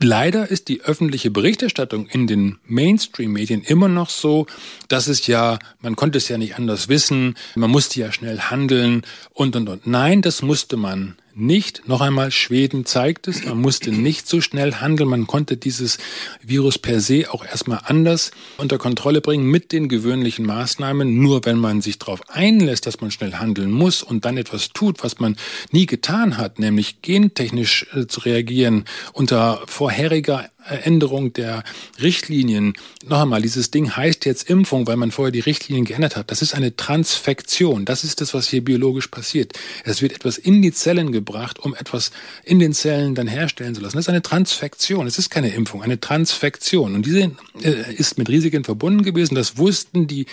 [0.00, 4.46] Leider ist die öffentliche Berichterstattung in den Mainstream-Medien immer noch so,
[4.88, 9.02] dass es ja, man konnte es ja nicht anders wissen, man musste ja schnell handeln
[9.32, 9.86] und und und.
[9.86, 11.86] Nein, das musste man nicht.
[11.86, 15.08] Noch einmal, Schweden zeigt es, man musste nicht so schnell handeln.
[15.08, 15.98] Man konnte dieses
[16.42, 21.20] Virus per se auch erstmal anders unter Kontrolle bringen mit den gewöhnlichen Maßnahmen.
[21.20, 25.04] Nur wenn man sich darauf einlässt, dass man schnell handeln muss und dann etwas tut,
[25.04, 25.36] was man
[25.70, 31.64] nie getan hat, nämlich gentechnisch äh, zu reagieren unter vorheriger Änderung der
[32.00, 32.74] Richtlinien.
[33.06, 36.30] Noch einmal, dieses Ding heißt jetzt Impfung, weil man vorher die Richtlinien geändert hat.
[36.30, 37.84] Das ist eine Transfektion.
[37.84, 39.52] Das ist das, was hier biologisch passiert.
[39.84, 42.10] Es wird etwas in die Zellen gebracht, um etwas
[42.44, 43.96] in den Zellen dann herstellen zu lassen.
[43.96, 45.06] Das ist eine Transfektion.
[45.06, 46.94] Es ist keine Impfung, eine Transfektion.
[46.94, 49.34] Und diese äh, ist mit Risiken verbunden gewesen.
[49.34, 50.26] Das wussten die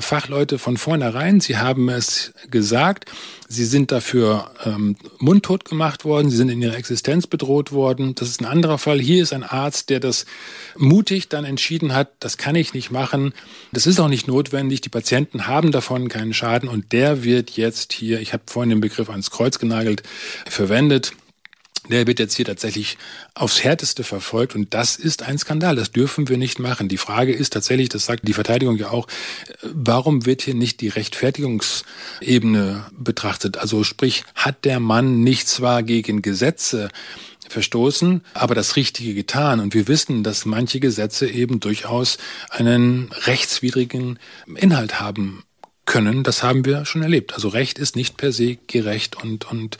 [0.00, 1.40] Fachleute von vornherein.
[1.40, 3.10] Sie haben es gesagt.
[3.48, 6.30] Sie sind dafür ähm, mundtot gemacht worden.
[6.30, 8.14] Sie sind in ihrer Existenz bedroht worden.
[8.14, 9.00] Das ist ein anderer Fall.
[9.00, 10.24] Hier ist ein Arzt, der das
[10.76, 13.34] mutig dann entschieden hat, das kann ich nicht machen.
[13.72, 14.82] Das ist auch nicht notwendig.
[14.82, 18.80] Die Patienten haben davon keinen Schaden und der wird jetzt hier, ich habe vorhin den
[18.80, 20.02] Begriff ans Kreuz genagelt,
[20.46, 21.12] verwendet
[21.88, 22.96] der wird jetzt hier tatsächlich
[23.34, 25.74] aufs Härteste verfolgt und das ist ein Skandal.
[25.74, 26.88] Das dürfen wir nicht machen.
[26.88, 29.08] Die Frage ist tatsächlich, das sagt die Verteidigung ja auch,
[29.62, 33.58] warum wird hier nicht die Rechtfertigungsebene betrachtet?
[33.58, 36.88] Also sprich, hat der Mann nicht zwar gegen Gesetze
[37.48, 39.58] verstoßen, aber das Richtige getan.
[39.58, 42.18] Und wir wissen, dass manche Gesetze eben durchaus
[42.48, 44.18] einen rechtswidrigen
[44.56, 45.42] Inhalt haben
[45.84, 47.34] können, das haben wir schon erlebt.
[47.34, 49.78] Also Recht ist nicht per se gerecht und und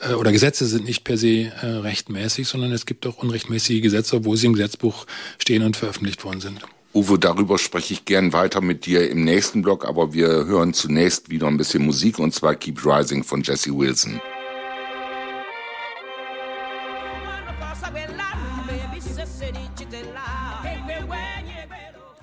[0.00, 4.24] äh, oder Gesetze sind nicht per se äh, rechtmäßig, sondern es gibt auch unrechtmäßige Gesetze,
[4.24, 5.06] wo sie im Gesetzbuch
[5.38, 6.60] stehen und veröffentlicht worden sind.
[6.94, 11.28] Uwe, darüber spreche ich gern weiter mit dir im nächsten Blog, aber wir hören zunächst
[11.28, 14.20] wieder ein bisschen Musik und zwar Keep Rising von Jesse Wilson.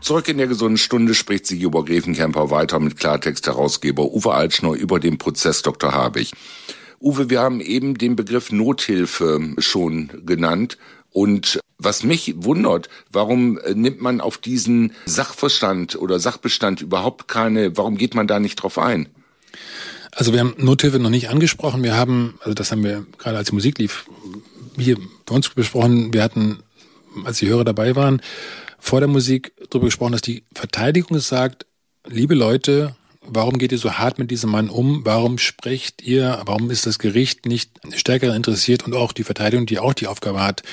[0.04, 5.18] Zurück in der gesunden Stunde spricht Sigi Obergräfenkämper weiter mit Klartext-Herausgeber Uwe Altschnor über den
[5.18, 5.94] Prozess Dr.
[5.94, 6.34] Habich.
[7.00, 10.78] Uwe, wir haben eben den Begriff Nothilfe schon genannt
[11.12, 17.78] und was mich wundert, warum äh, nimmt man auf diesen Sachverstand oder Sachbestand überhaupt keine,
[17.78, 19.08] warum geht man da nicht drauf ein?
[20.12, 21.82] Also wir haben Nothilfe noch nicht angesprochen.
[21.82, 24.06] Wir haben, also das haben wir gerade als Musik lief,
[24.78, 26.14] hier bei uns besprochen.
[26.14, 26.60] Wir hatten,
[27.24, 28.22] als die Hörer dabei waren,
[28.84, 31.66] vor der Musik darüber gesprochen, dass die Verteidigung sagt,
[32.06, 35.06] liebe Leute, warum geht ihr so hart mit diesem Mann um?
[35.06, 39.80] Warum spricht ihr, warum ist das Gericht nicht stärker interessiert und auch die Verteidigung, die
[39.80, 40.64] auch die Aufgabe hat,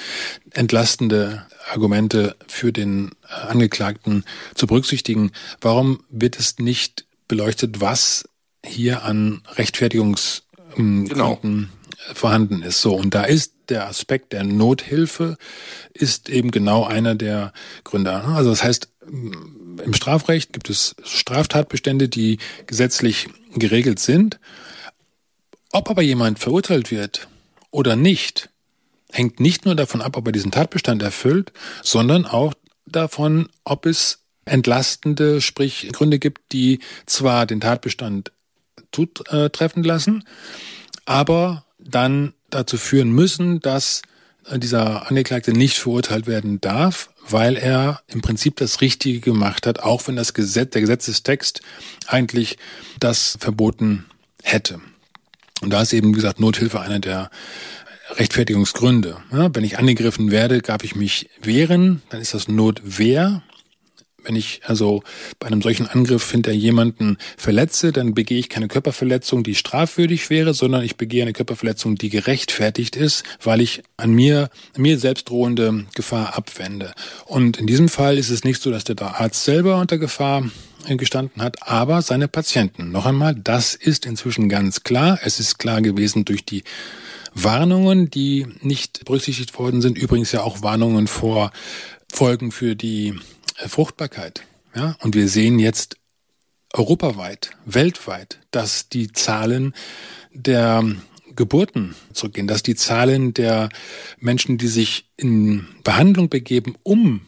[0.50, 4.24] entlastende Argumente für den äh, Angeklagten
[4.56, 5.30] zu berücksichtigen?
[5.60, 8.28] Warum wird es nicht beleuchtet, was
[8.66, 11.40] hier an Rechtfertigungsgründen genau.
[12.12, 12.82] vorhanden ist?
[12.82, 15.36] So, und da ist der Aspekt der Nothilfe
[15.94, 17.52] ist eben genau einer der
[17.84, 18.12] Gründe.
[18.12, 24.38] Also das heißt, im Strafrecht gibt es Straftatbestände, die gesetzlich geregelt sind.
[25.72, 27.28] Ob aber jemand verurteilt wird
[27.70, 28.50] oder nicht,
[29.12, 31.52] hängt nicht nur davon ab, ob er diesen Tatbestand erfüllt,
[31.82, 32.54] sondern auch
[32.86, 38.32] davon, ob es entlastende, sprich Gründe gibt, die zwar den Tatbestand
[38.92, 40.24] zutreffen lassen,
[41.04, 44.02] aber dann dazu führen müssen, dass
[44.46, 49.80] äh, dieser Angeklagte nicht verurteilt werden darf, weil er im Prinzip das Richtige gemacht hat,
[49.80, 51.60] auch wenn das Gesetz, der Gesetzestext
[52.06, 52.58] eigentlich
[52.98, 54.06] das verboten
[54.42, 54.80] hätte.
[55.60, 57.30] Und da ist eben, wie gesagt, Nothilfe einer der
[58.16, 59.18] Rechtfertigungsgründe.
[59.32, 63.42] Ja, wenn ich angegriffen werde, darf ich mich wehren, dann ist das Notwehr.
[64.24, 65.02] Wenn ich also
[65.38, 70.54] bei einem solchen Angriff hinter jemanden verletze, dann begehe ich keine Körperverletzung, die strafwürdig wäre,
[70.54, 75.86] sondern ich begehe eine Körperverletzung, die gerechtfertigt ist, weil ich an mir, mir selbst drohende
[75.94, 76.92] Gefahr abwende.
[77.26, 80.44] Und in diesem Fall ist es nicht so, dass der Arzt selber unter Gefahr
[80.88, 82.90] gestanden hat, aber seine Patienten.
[82.90, 85.18] Noch einmal, das ist inzwischen ganz klar.
[85.22, 86.64] Es ist klar gewesen durch die
[87.34, 89.98] Warnungen, die nicht berücksichtigt worden sind.
[89.98, 91.52] Übrigens ja auch Warnungen vor
[92.12, 93.14] Folgen für die
[93.68, 94.42] Fruchtbarkeit.
[94.74, 94.96] Ja?
[95.00, 95.96] Und wir sehen jetzt
[96.72, 99.74] europaweit, weltweit, dass die Zahlen
[100.32, 100.84] der
[101.34, 103.70] Geburten zurückgehen, dass die Zahlen der
[104.18, 107.22] Menschen, die sich in Behandlung begeben, um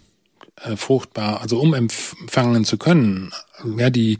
[0.57, 3.33] äh, fruchtbar, also um empfangen zu können,
[3.77, 4.19] ja, die,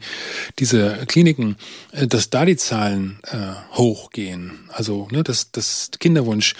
[0.59, 1.57] diese Kliniken,
[1.91, 6.55] äh, dass da die Zahlen äh, hochgehen, also, ne, dass, dass Kinderwunsch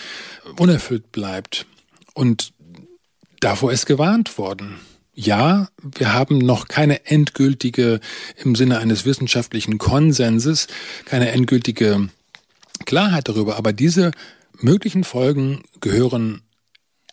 [0.58, 1.66] unerfüllt bleibt.
[2.14, 2.54] Und
[3.40, 4.80] davor ist gewarnt worden
[5.14, 8.00] ja, wir haben noch keine endgültige,
[8.44, 10.68] im Sinne eines wissenschaftlichen Konsenses,
[11.06, 12.10] keine endgültige
[12.86, 14.12] Klarheit darüber, aber diese
[14.60, 16.42] möglichen Folgen gehören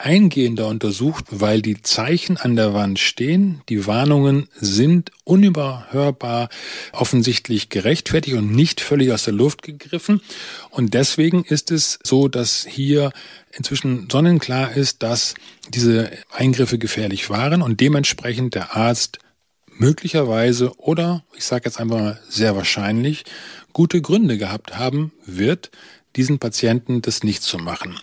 [0.00, 3.60] eingehender untersucht, weil die Zeichen an der Wand stehen.
[3.68, 6.48] Die Warnungen sind unüberhörbar
[6.92, 10.22] offensichtlich gerechtfertigt und nicht völlig aus der Luft gegriffen.
[10.70, 13.12] Und deswegen ist es so, dass hier
[13.52, 15.34] inzwischen sonnenklar ist, dass
[15.68, 19.18] diese Eingriffe gefährlich waren und dementsprechend der Arzt
[19.66, 23.24] möglicherweise oder ich sage jetzt einfach mal sehr wahrscheinlich
[23.72, 25.70] gute Gründe gehabt haben wird,
[26.16, 27.98] diesen Patienten das nicht zu machen.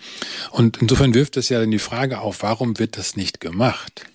[0.51, 4.05] Und insofern wirft es ja dann die Frage auf, warum wird das nicht gemacht?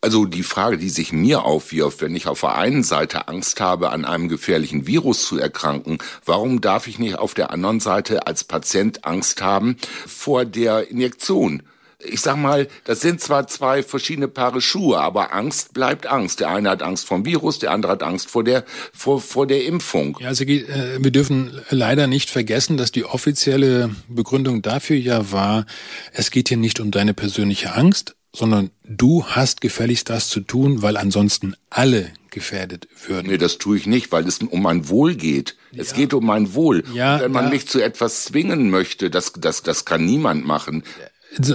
[0.00, 3.88] Also die Frage, die sich mir aufwirft, wenn ich auf der einen Seite Angst habe,
[3.88, 8.44] an einem gefährlichen Virus zu erkranken, warum darf ich nicht auf der anderen Seite als
[8.44, 11.62] Patient Angst haben vor der Injektion?
[12.04, 16.40] Ich sag mal, das sind zwar zwei verschiedene Paare Schuhe, aber Angst bleibt Angst.
[16.40, 19.64] Der eine hat Angst vom Virus, der andere hat Angst vor der, vor, vor der
[19.64, 20.18] Impfung.
[20.20, 25.66] Ja, also äh, wir dürfen leider nicht vergessen, dass die offizielle Begründung dafür ja war,
[26.12, 30.82] es geht hier nicht um deine persönliche Angst, sondern du hast gefälligst das zu tun,
[30.82, 33.28] weil ansonsten alle gefährdet würden.
[33.28, 35.56] Nee, das tue ich nicht, weil es um mein Wohl geht.
[35.70, 35.82] Ja.
[35.82, 36.82] Es geht um mein Wohl.
[36.92, 40.82] Ja, wenn man mich zu etwas zwingen möchte, das, das, das kann niemand machen.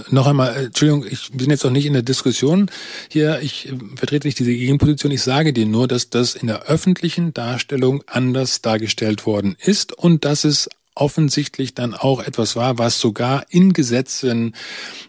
[0.09, 2.69] Noch einmal, äh, Entschuldigung, ich bin jetzt auch nicht in der Diskussion
[3.09, 6.63] hier, ich äh, vertrete nicht diese Gegenposition, ich sage dir nur, dass das in der
[6.63, 12.99] öffentlichen Darstellung anders dargestellt worden ist und dass es offensichtlich dann auch etwas war, was
[12.99, 14.53] sogar in Gesetzen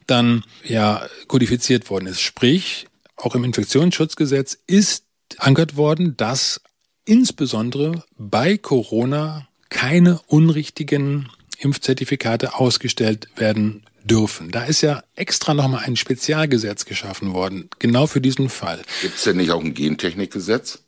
[0.07, 2.21] dann ja kodifiziert worden ist.
[2.21, 5.05] Sprich, auch im Infektionsschutzgesetz ist
[5.39, 6.61] ankert worden, dass
[7.05, 11.29] insbesondere bei Corona keine unrichtigen
[11.59, 14.51] Impfzertifikate ausgestellt werden dürfen.
[14.51, 18.83] Da ist ja extra nochmal ein Spezialgesetz geschaffen worden, genau für diesen Fall.
[19.03, 20.83] Gibt es denn nicht auch ein Gentechnikgesetz?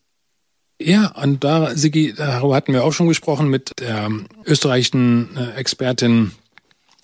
[0.81, 4.11] Ja, und da, Sigi, darüber hatten wir auch schon gesprochen mit der
[4.45, 6.33] österreichischen äh, Expertin,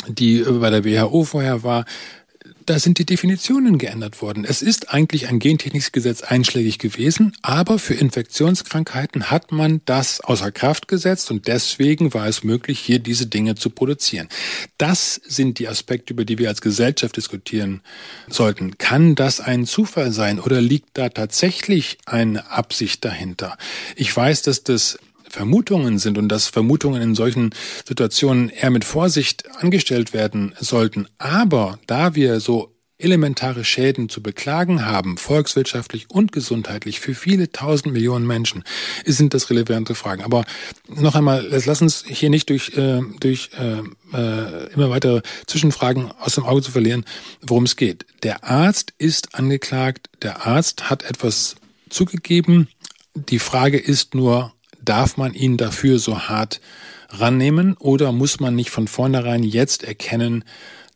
[0.09, 1.85] die bei der WHO vorher war
[2.68, 4.44] da sind die Definitionen geändert worden.
[4.44, 10.87] Es ist eigentlich ein Gentechnikgesetz einschlägig gewesen, aber für Infektionskrankheiten hat man das außer Kraft
[10.87, 14.28] gesetzt und deswegen war es möglich, hier diese Dinge zu produzieren.
[14.76, 17.81] Das sind die Aspekte, über die wir als Gesellschaft diskutieren
[18.28, 18.76] sollten.
[18.76, 23.57] Kann das ein Zufall sein oder liegt da tatsächlich eine Absicht dahinter?
[23.96, 27.50] Ich weiß, dass das Vermutungen sind und dass Vermutungen in solchen
[27.86, 31.06] Situationen eher mit Vorsicht angestellt werden sollten.
[31.18, 37.94] Aber da wir so elementare Schäden zu beklagen haben, volkswirtschaftlich und gesundheitlich für viele tausend
[37.94, 38.64] Millionen Menschen,
[39.04, 40.24] sind das relevante Fragen.
[40.24, 40.44] Aber
[40.88, 46.34] noch einmal, lass uns hier nicht durch, äh, durch äh, äh, immer weitere Zwischenfragen aus
[46.34, 47.04] dem Auge zu verlieren,
[47.40, 48.04] worum es geht.
[48.24, 51.54] Der Arzt ist angeklagt, der Arzt hat etwas
[51.88, 52.68] zugegeben.
[53.14, 54.52] Die Frage ist nur,
[54.88, 56.61] darf man ihn dafür so hart
[57.11, 60.44] rannehmen oder muss man nicht von vornherein jetzt erkennen,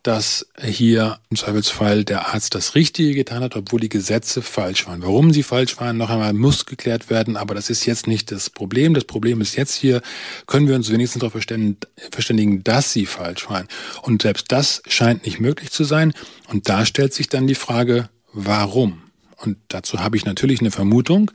[0.02, 5.02] dass hier im Zweifelsfall der Arzt das Richtige getan hat, obwohl die Gesetze falsch waren.
[5.02, 8.50] Warum sie falsch waren, noch einmal muss geklärt werden, aber das ist jetzt nicht das
[8.50, 8.94] Problem.
[8.94, 10.02] Das Problem ist jetzt hier,
[10.46, 13.68] können wir uns wenigstens darauf verständigen, dass sie falsch waren.
[14.02, 16.12] Und selbst das scheint nicht möglich zu sein.
[16.48, 19.02] Und da stellt sich dann die Frage, warum?
[19.44, 21.30] Und dazu habe ich natürlich eine Vermutung.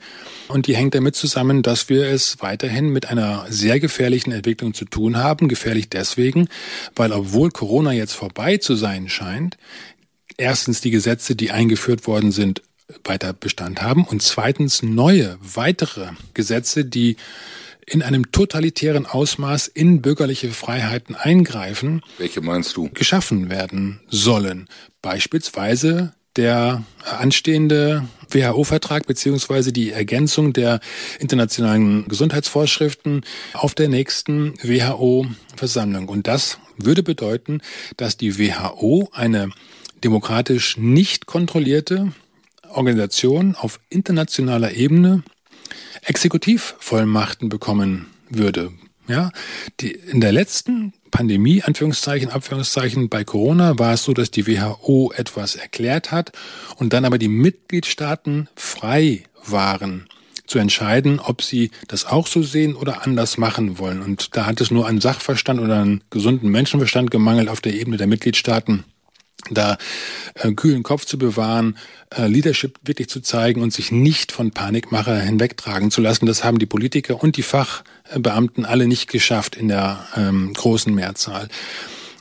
[0.48, 4.86] Und die hängt damit zusammen, dass wir es weiterhin mit einer sehr gefährlichen Entwicklung zu
[4.86, 5.48] tun haben.
[5.48, 6.48] Gefährlich deswegen,
[6.96, 9.58] weil obwohl Corona jetzt vorbei zu sein scheint,
[10.36, 12.62] erstens die Gesetze, die eingeführt worden sind,
[13.04, 17.16] weiter Bestand haben und zweitens neue, weitere Gesetze, die
[17.84, 22.02] in einem totalitären Ausmaß in bürgerliche Freiheiten eingreifen.
[22.18, 22.90] Welche meinst du?
[22.92, 24.68] Geschaffen werden sollen.
[25.00, 30.80] Beispielsweise der anstehende WHO-Vertrag beziehungsweise die Ergänzung der
[31.18, 33.22] internationalen Gesundheitsvorschriften
[33.54, 36.08] auf der nächsten WHO-Versammlung.
[36.08, 37.60] Und das würde bedeuten,
[37.96, 39.50] dass die WHO eine
[40.04, 42.12] demokratisch nicht kontrollierte
[42.70, 45.22] Organisation auf internationaler Ebene
[46.02, 48.72] Exekutivvollmachten bekommen würde.
[49.08, 49.30] Ja,
[49.80, 55.12] die, in der letzten Pandemie, Anführungszeichen, Abführungszeichen, bei Corona war es so, dass die WHO
[55.16, 56.32] etwas erklärt hat
[56.76, 60.08] und dann aber die Mitgliedstaaten frei waren
[60.46, 64.02] zu entscheiden, ob sie das auch so sehen oder anders machen wollen.
[64.02, 67.96] Und da hat es nur an Sachverstand oder an gesunden Menschenverstand gemangelt auf der Ebene
[67.96, 68.84] der Mitgliedstaaten
[69.50, 69.78] da
[70.34, 71.78] äh, kühlen Kopf zu bewahren,
[72.10, 76.26] äh, Leadership wirklich zu zeigen und sich nicht von Panikmacher hinwegtragen zu lassen.
[76.26, 77.42] Das haben die Politiker und die
[78.08, 81.48] Fachbeamten alle nicht geschafft in der ähm, großen Mehrzahl.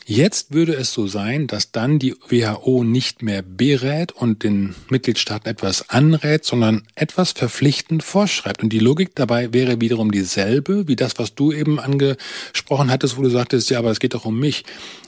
[0.09, 5.49] Jetzt würde es so sein, dass dann die WHO nicht mehr berät und den Mitgliedstaaten
[5.49, 8.63] etwas anrät, sondern etwas verpflichtend vorschreibt.
[8.63, 13.21] Und die Logik dabei wäre wiederum dieselbe wie das, was du eben angesprochen hattest, wo
[13.21, 14.63] du sagtest, ja, aber es geht doch um mich.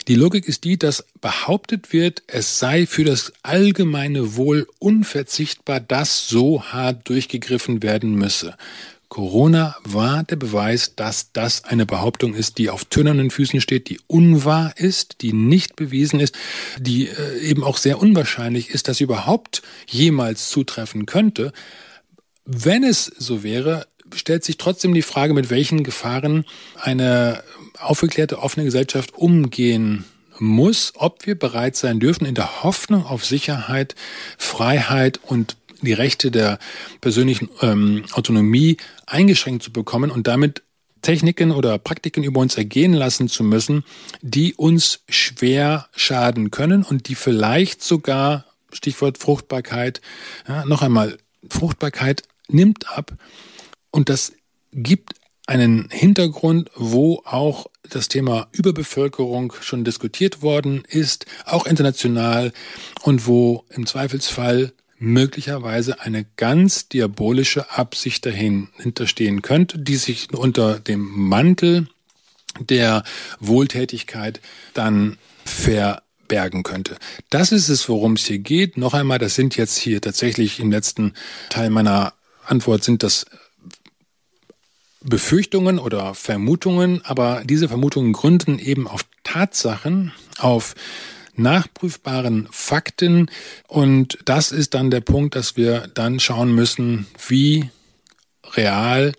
[0.09, 6.27] Die Logik ist die, dass behauptet wird, es sei für das allgemeine Wohl unverzichtbar, dass
[6.27, 8.57] so hart durchgegriffen werden müsse.
[9.09, 13.99] Corona war der Beweis, dass das eine Behauptung ist, die auf tönernen Füßen steht, die
[14.05, 16.35] unwahr ist, die nicht bewiesen ist,
[16.79, 21.53] die äh, eben auch sehr unwahrscheinlich ist, dass sie überhaupt jemals zutreffen könnte.
[22.45, 26.45] Wenn es so wäre, stellt sich trotzdem die Frage, mit welchen Gefahren
[26.79, 27.43] eine
[27.79, 30.05] aufgeklärte, offene Gesellschaft umgehen
[30.37, 33.95] muss, ob wir bereit sein dürfen, in der Hoffnung auf Sicherheit,
[34.37, 36.59] Freiheit und die Rechte der
[37.01, 40.63] persönlichen ähm, Autonomie eingeschränkt zu bekommen und damit
[41.01, 43.83] Techniken oder Praktiken über uns ergehen lassen zu müssen,
[44.21, 50.01] die uns schwer schaden können und die vielleicht sogar, Stichwort Fruchtbarkeit,
[50.47, 51.17] ja, noch einmal,
[51.49, 53.13] Fruchtbarkeit nimmt ab.
[53.91, 54.33] Und das
[54.73, 55.13] gibt
[55.47, 62.53] einen Hintergrund, wo auch das Thema Überbevölkerung schon diskutiert worden ist, auch international
[63.01, 70.79] und wo im Zweifelsfall möglicherweise eine ganz diabolische Absicht dahinter stehen könnte, die sich unter
[70.79, 71.87] dem Mantel
[72.59, 73.03] der
[73.39, 74.41] Wohltätigkeit
[74.73, 76.97] dann verbergen könnte.
[77.29, 78.77] Das ist es, worum es hier geht.
[78.77, 81.13] Noch einmal, das sind jetzt hier tatsächlich im letzten
[81.49, 82.13] Teil meiner
[82.45, 83.25] Antwort sind das
[85.01, 90.75] Befürchtungen oder Vermutungen, aber diese Vermutungen gründen eben auf Tatsachen, auf
[91.35, 93.29] nachprüfbaren Fakten.
[93.67, 97.69] Und das ist dann der Punkt, dass wir dann schauen müssen, wie
[98.53, 99.13] real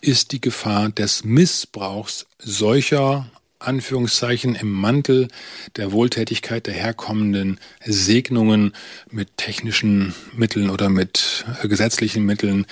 [0.00, 5.28] ist die Gefahr des Missbrauchs solcher Anführungszeichen im Mantel
[5.76, 8.72] der Wohltätigkeit der herkommenden Segnungen
[9.10, 12.66] mit technischen Mitteln oder mit äh, gesetzlichen Mitteln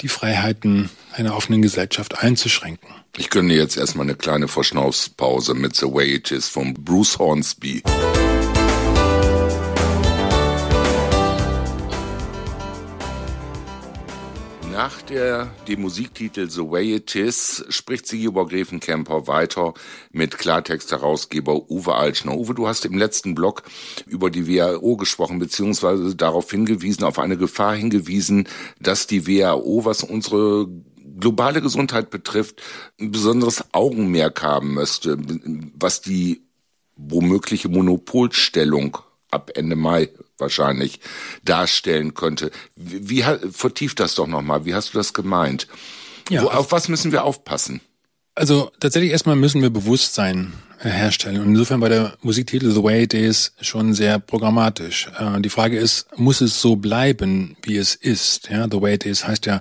[0.00, 2.88] die Freiheiten einer offenen Gesellschaft einzuschränken.
[3.18, 7.82] Ich gönne jetzt erstmal eine kleine Verschnaufspause mit The Way It Is von Bruce Hornsby.
[14.82, 19.74] Nach der, dem Musiktitel The Way It Is spricht Sigiborg Grevenkemper weiter
[20.10, 22.34] mit Klartext-Herausgeber Uwe Altschner.
[22.34, 23.62] Uwe, du hast im letzten Blog
[24.06, 28.48] über die WHO gesprochen, beziehungsweise darauf hingewiesen, auf eine Gefahr hingewiesen,
[28.80, 30.66] dass die WHO, was unsere
[31.20, 32.62] globale Gesundheit betrifft,
[32.98, 35.18] ein besonderes Augenmerk haben müsste,
[35.78, 36.40] was die
[36.96, 38.96] womögliche Monopolstellung
[39.30, 40.08] ab Ende Mai
[40.38, 41.00] wahrscheinlich
[41.44, 42.50] darstellen könnte.
[42.76, 44.64] Wie, wie vertieft das doch nochmal?
[44.64, 45.66] Wie hast du das gemeint?
[46.28, 47.80] Ja, Wo, auf was müssen wir aufpassen?
[48.34, 51.42] Also tatsächlich erstmal müssen wir Bewusstsein äh, herstellen.
[51.42, 55.10] Und insofern war der Musiktitel The Way It Is schon sehr programmatisch.
[55.18, 58.48] Äh, die Frage ist, muss es so bleiben, wie es ist?
[58.48, 59.60] Ja, The Way It Is heißt ja,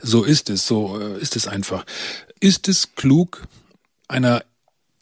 [0.00, 1.84] so ist es, so äh, ist es einfach.
[2.38, 3.42] Ist es klug,
[4.08, 4.44] einer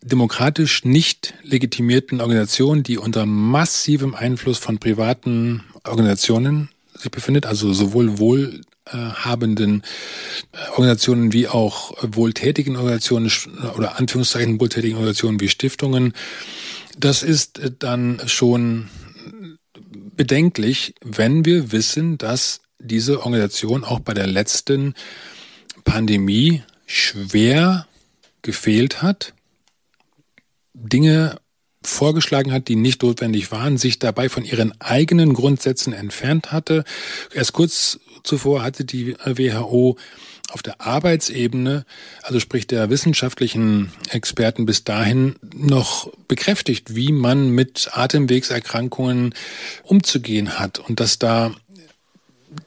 [0.02, 8.18] demokratisch nicht legitimierten Organisationen, die unter massivem Einfluss von privaten Organisationen sich befindet, also sowohl
[8.18, 9.82] wohlhabenden
[10.52, 13.30] äh, Organisationen wie auch wohltätigen Organisationen
[13.76, 16.14] oder Anführungszeichen wohltätigen Organisationen wie Stiftungen.
[16.98, 18.88] Das ist dann schon
[20.16, 24.94] bedenklich, wenn wir wissen, dass diese Organisation auch bei der letzten
[25.84, 27.86] Pandemie schwer
[28.42, 29.34] gefehlt hat
[30.82, 31.36] Dinge
[31.82, 36.84] vorgeschlagen hat, die nicht notwendig waren, sich dabei von ihren eigenen Grundsätzen entfernt hatte.
[37.32, 39.96] Erst kurz zuvor hatte die WHO
[40.50, 41.86] auf der Arbeitsebene,
[42.22, 49.34] also sprich der wissenschaftlichen Experten bis dahin noch bekräftigt, wie man mit Atemwegserkrankungen
[49.84, 51.54] umzugehen hat und dass da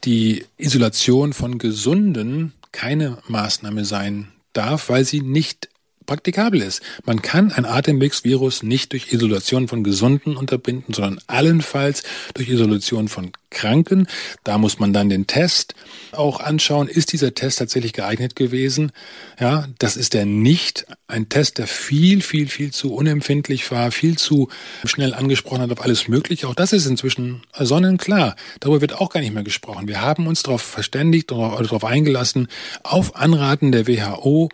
[0.05, 5.69] die Isolation von Gesunden keine Maßnahme sein darf, weil sie nicht
[6.05, 6.81] praktikabel ist.
[7.05, 13.31] Man kann ein Atemwegsvirus nicht durch Isolation von Gesunden unterbinden, sondern allenfalls durch Isolation von
[13.53, 14.07] Kranken.
[14.43, 15.75] Da muss man dann den Test
[16.11, 16.87] auch anschauen.
[16.87, 18.91] Ist dieser Test tatsächlich geeignet gewesen?
[19.39, 20.85] Ja, das ist er nicht.
[21.07, 24.49] Ein Test, der viel, viel, viel zu unempfindlich war, viel zu
[24.83, 26.47] schnell angesprochen hat auf alles Mögliche.
[26.47, 28.35] Auch das ist inzwischen sonnenklar.
[28.59, 29.87] Darüber wird auch gar nicht mehr gesprochen.
[29.87, 32.47] Wir haben uns darauf verständigt, darauf eingelassen,
[32.83, 34.49] auf Anraten der WHO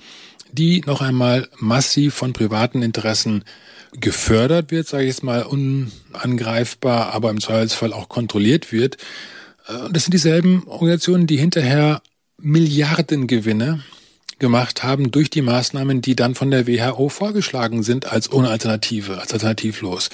[0.52, 3.44] die noch einmal massiv von privaten Interessen
[4.00, 8.98] gefördert wird, sage ich jetzt mal unangreifbar, aber im Zweifelsfall auch kontrolliert wird.
[9.68, 12.02] Äh, das sind dieselben Organisationen, die hinterher
[12.38, 13.84] Milliardengewinne
[14.38, 19.20] gemacht haben durch die Maßnahmen, die dann von der WHO vorgeschlagen sind als ohne Alternative,
[19.20, 20.10] als alternativlos.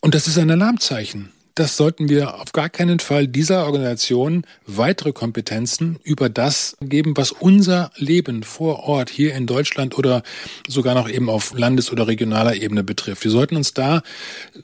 [0.00, 5.12] Und das ist ein Alarmzeichen das sollten wir auf gar keinen Fall dieser Organisation weitere
[5.12, 10.22] Kompetenzen über das geben, was unser Leben vor Ort hier in Deutschland oder
[10.68, 13.24] sogar noch eben auf Landes- oder regionaler Ebene betrifft.
[13.24, 14.02] Wir sollten uns da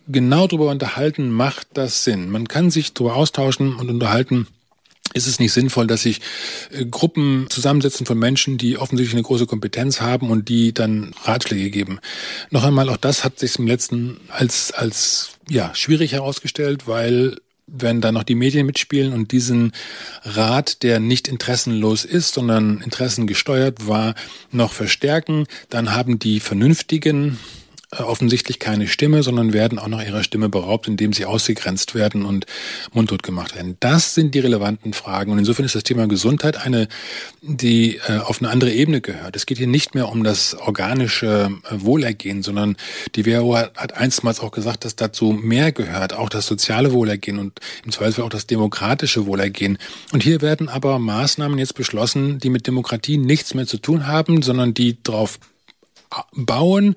[0.09, 2.30] genau darüber unterhalten, macht das Sinn?
[2.30, 4.47] Man kann sich darüber austauschen und unterhalten,
[5.15, 6.21] ist es nicht sinnvoll, dass sich
[6.71, 11.71] äh, Gruppen zusammensetzen von Menschen, die offensichtlich eine große Kompetenz haben und die dann Ratschläge
[11.71, 12.01] geben.
[12.51, 17.37] Noch einmal, auch das hat sich im letzten als, als, ja, schwierig herausgestellt, weil
[17.67, 19.73] wenn da noch die Medien mitspielen und diesen
[20.23, 24.15] Rat, der nicht interessenlos ist, sondern interessengesteuert war,
[24.53, 27.39] noch verstärken, dann haben die vernünftigen
[27.99, 32.47] offensichtlich keine Stimme, sondern werden auch noch ihrer Stimme beraubt, indem sie ausgegrenzt werden und
[32.92, 33.76] mundtot gemacht werden.
[33.80, 35.32] Das sind die relevanten Fragen.
[35.32, 36.88] Und insofern ist das Thema Gesundheit eine,
[37.42, 39.36] die äh, auf eine andere Ebene gehört.
[39.36, 42.76] Es geht hier nicht mehr um das organische äh, Wohlergehen, sondern
[43.14, 47.38] die WHO hat, hat einstmals auch gesagt, dass dazu mehr gehört, auch das soziale Wohlergehen
[47.38, 49.78] und im Zweifelsfall auch das demokratische Wohlergehen.
[50.12, 54.42] Und hier werden aber Maßnahmen jetzt beschlossen, die mit Demokratie nichts mehr zu tun haben,
[54.42, 55.38] sondern die darauf
[56.32, 56.94] bauen,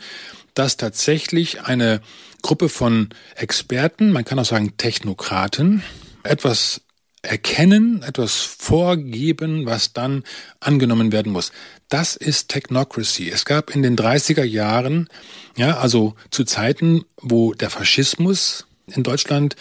[0.60, 2.02] dass tatsächlich eine
[2.42, 5.84] Gruppe von Experten, man kann auch sagen Technokraten,
[6.24, 6.82] etwas
[7.22, 10.26] erkennen, etwas vorgeben, was dann
[10.60, 11.54] angenommen werden muss.
[11.88, 13.30] Das ist Technocracy.
[13.30, 15.08] Es gab in den 30er Jahren,
[15.56, 19.56] ja, also zu Zeiten, wo der Faschismus in Deutschland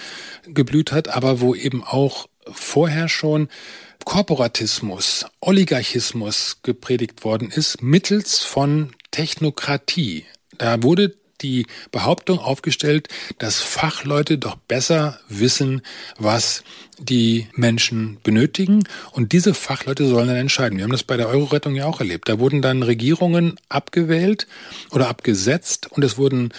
[0.46, 3.48] geblüht hat, aber wo eben auch vorher schon
[4.04, 10.26] Korporatismus, Oligarchismus gepredigt worden ist, mittels von Technokratie.
[10.58, 15.82] Da wurde die Behauptung aufgestellt, dass Fachleute doch besser wissen,
[16.18, 16.64] was
[16.98, 18.84] die Menschen benötigen.
[19.12, 20.78] Und diese Fachleute sollen dann entscheiden.
[20.78, 22.28] Wir haben das bei der Euro-Rettung ja auch erlebt.
[22.28, 24.46] Da wurden dann Regierungen abgewählt
[24.90, 26.52] oder abgesetzt und es wurden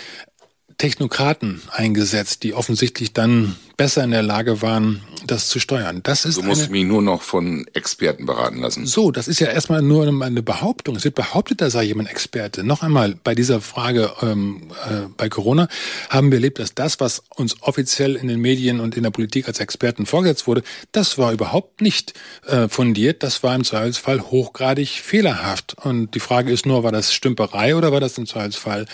[0.78, 6.01] Technokraten eingesetzt, die offensichtlich dann besser in der Lage waren, das zu steuern.
[6.03, 8.86] Das ist du musst eine, mich nur noch von Experten beraten lassen.
[8.86, 10.97] So, das ist ja erstmal nur eine Behauptung.
[10.97, 12.65] Es wird behauptet, da sei jemand Experte.
[12.65, 15.69] Noch einmal, bei dieser Frage ähm, äh, bei Corona
[16.09, 19.47] haben wir erlebt, dass das, was uns offiziell in den Medien und in der Politik
[19.47, 20.61] als Experten vorgesetzt wurde,
[20.91, 22.13] das war überhaupt nicht
[22.47, 23.23] äh, fundiert.
[23.23, 25.75] Das war im Zweifelsfall hochgradig fehlerhaft.
[25.82, 28.88] Und die Frage ist nur, war das Stümperei oder war das im Zweifelsfall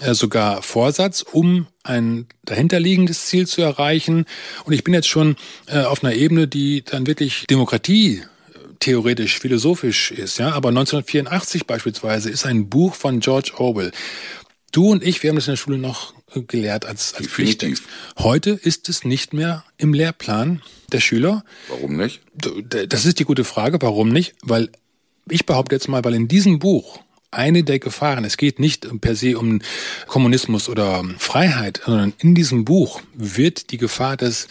[0.00, 4.26] äh, sogar Vorsatz, um ein dahinterliegendes Ziel zu erreichen.
[4.64, 8.22] Und ich bin jetzt schon äh, auf einer Ebene, die dann wirklich Demokratie äh,
[8.78, 10.52] theoretisch, philosophisch ist, ja.
[10.52, 13.92] Aber 1984 beispielsweise ist ein Buch von George Orwell.
[14.72, 16.14] Du und ich, wir haben das in der Schule noch
[16.46, 17.66] gelehrt als, als Pflicht.
[18.18, 20.62] Heute ist es nicht mehr im Lehrplan
[20.92, 21.44] der Schüler.
[21.68, 22.20] Warum nicht?
[22.34, 23.78] Das ist die gute Frage.
[23.80, 24.34] Warum nicht?
[24.42, 24.70] Weil
[25.28, 27.00] ich behaupte jetzt mal, weil in diesem Buch
[27.30, 28.24] eine der Gefahren.
[28.24, 29.60] Es geht nicht per se um
[30.06, 34.48] Kommunismus oder Freiheit, sondern in diesem Buch wird die Gefahr des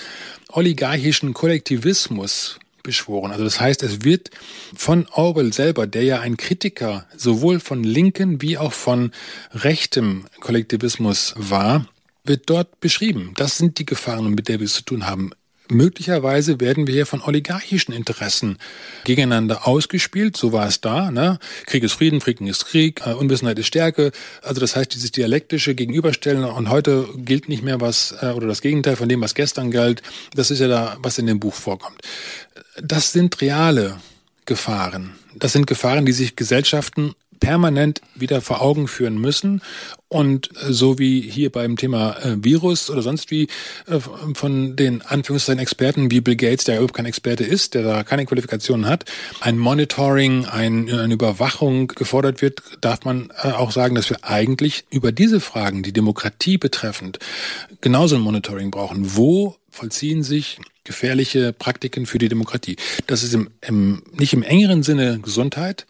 [0.49, 3.31] oligarchischen Kollektivismus beschworen.
[3.31, 4.31] Also das heißt, es wird
[4.75, 9.11] von Orwell selber, der ja ein Kritiker sowohl von linken wie auch von
[9.53, 11.87] rechtem Kollektivismus war,
[12.23, 13.33] wird dort beschrieben.
[13.35, 15.31] Das sind die Gefahren, mit der wir es zu tun haben
[15.71, 18.57] möglicherweise werden wir hier von oligarchischen Interessen
[19.03, 20.37] gegeneinander ausgespielt.
[20.37, 21.11] So war es da.
[21.11, 21.39] Ne?
[21.65, 24.11] Krieg ist Frieden, Frieden ist Krieg, äh, Unwissenheit ist Stärke.
[24.41, 28.61] Also das heißt, dieses dialektische Gegenüberstellen und heute gilt nicht mehr was äh, oder das
[28.61, 30.01] Gegenteil von dem, was gestern galt.
[30.33, 32.01] Das ist ja da, was in dem Buch vorkommt.
[32.81, 33.97] Das sind reale
[34.45, 35.15] Gefahren.
[35.35, 39.61] Das sind Gefahren, die sich Gesellschaften permanent wieder vor Augen führen müssen.
[40.07, 43.47] Und äh, so wie hier beim Thema äh, Virus oder sonst wie
[43.87, 43.99] äh,
[44.33, 48.25] von den Anführungszeichen Experten wie Bill Gates, der überhaupt kein Experte ist, der da keine
[48.25, 49.05] Qualifikationen hat,
[49.39, 55.11] ein Monitoring, ein, eine Überwachung gefordert wird, darf man auch sagen, dass wir eigentlich über
[55.11, 57.19] diese Fragen, die Demokratie betreffend,
[57.81, 59.15] genauso ein Monitoring brauchen.
[59.15, 62.75] Wo vollziehen sich gefährliche Praktiken für die Demokratie.
[63.05, 65.85] Das ist im, im, nicht im engeren Sinne Gesundheit,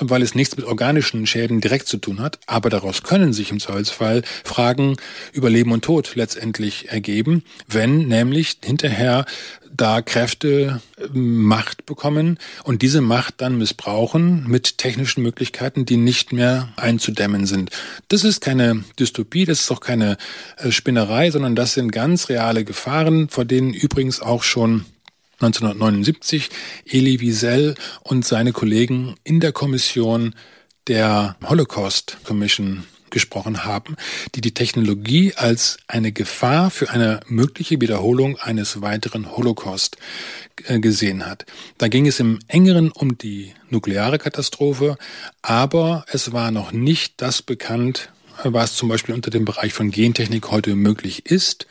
[0.00, 2.38] weil es nichts mit organischen Schäden direkt zu tun hat.
[2.46, 4.96] Aber daraus können sich im Zweifelsfall Fragen
[5.32, 9.26] über Leben und Tod letztendlich ergeben, wenn nämlich hinterher
[9.74, 16.32] da Kräfte ähm, Macht bekommen und diese Macht dann missbrauchen mit technischen Möglichkeiten, die nicht
[16.32, 17.70] mehr einzudämmen sind.
[18.08, 20.18] Das ist keine Dystopie, das ist auch keine
[20.58, 24.84] äh, Spinnerei, sondern das sind ganz reale Gefahren, vor denen übrigens auch schon
[25.42, 26.50] 1979
[26.86, 30.34] Elie Wiesel und seine Kollegen in der Kommission
[30.86, 33.96] der Holocaust Commission gesprochen haben,
[34.34, 39.98] die die Technologie als eine Gefahr für eine mögliche Wiederholung eines weiteren Holocaust
[40.64, 41.44] äh, gesehen hat.
[41.78, 44.96] Da ging es im engeren um die nukleare Katastrophe,
[45.42, 48.10] aber es war noch nicht das bekannt,
[48.42, 51.66] was zum Beispiel unter dem Bereich von Gentechnik heute möglich ist.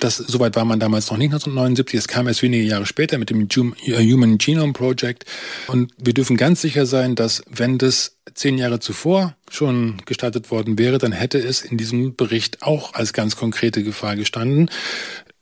[0.00, 1.98] Das, soweit war man damals noch nicht 1979.
[1.98, 3.48] Es kam erst wenige Jahre später mit dem
[3.86, 5.24] äh, Human Genome Project.
[5.68, 10.78] Und wir dürfen ganz sicher sein, dass wenn das zehn Jahre zuvor schon gestartet worden
[10.78, 14.70] wäre, dann hätte es in diesem Bericht auch als ganz konkrete Gefahr gestanden.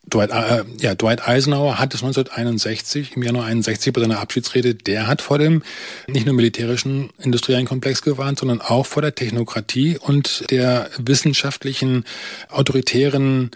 [0.08, 5.06] Dwight, äh, ja, Dwight Eisenhower hat es 1961, im Januar 61 bei seiner Abschiedsrede, der
[5.06, 5.62] hat vor dem
[6.08, 12.04] nicht nur militärischen industriellen Komplex gewarnt, sondern auch vor der Technokratie und der wissenschaftlichen,
[12.48, 13.50] autoritären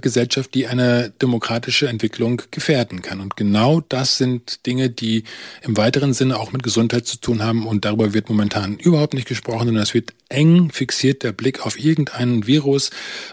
[0.00, 3.20] Gesellschaft, die eine demokratische Entwicklung gefährden kann.
[3.20, 5.24] Und genau das sind Dinge, die
[5.62, 7.66] im weiteren Sinne auch mit Gesundheit zu tun haben.
[7.66, 11.78] Und darüber wird momentan überhaupt nicht gesprochen, sondern es wird eng fixiert der Blick auf
[11.78, 12.90] irgendeinen Virus,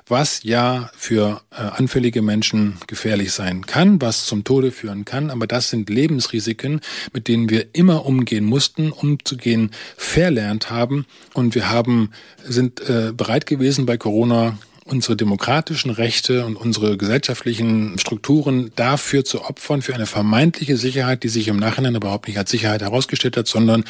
[0.08, 5.30] was ja für äh, anfällige Menschen gefährlich sein kann, was zum Tode führen kann.
[5.30, 6.82] Aber das sind Lebensrisiken,
[7.14, 11.06] mit denen wir immer umgehen mussten, umzugehen verlernt haben.
[11.34, 12.12] Und wir haben,
[12.44, 19.44] sind äh, bereit gewesen, bei Corona unsere demokratischen Rechte und unsere gesellschaftlichen Strukturen dafür zu
[19.44, 23.48] opfern, für eine vermeintliche Sicherheit, die sich im Nachhinein überhaupt nicht als Sicherheit herausgestellt hat,
[23.48, 23.84] sondern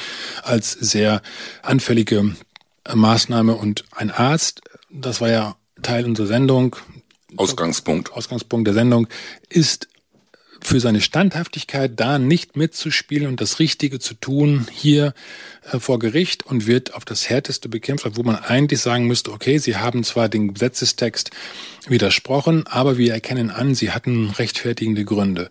[0.44, 1.22] als sehr
[1.62, 2.36] anfällige
[2.94, 3.56] Maßnahme.
[3.56, 6.76] Und ein Arzt, das war ja Teil unserer Sendung.
[7.38, 8.12] Ausgangspunkt.
[8.12, 9.08] Ausgangspunkt der Sendung
[9.50, 9.88] ist
[10.62, 15.14] für seine Standhaftigkeit, da nicht mitzuspielen und das Richtige zu tun, hier
[15.72, 19.58] äh, vor Gericht und wird auf das Härteste bekämpft, wo man eigentlich sagen müsste, okay,
[19.58, 21.32] Sie haben zwar den Gesetzestext
[21.88, 25.50] widersprochen, aber wir erkennen an, Sie hatten rechtfertigende Gründe.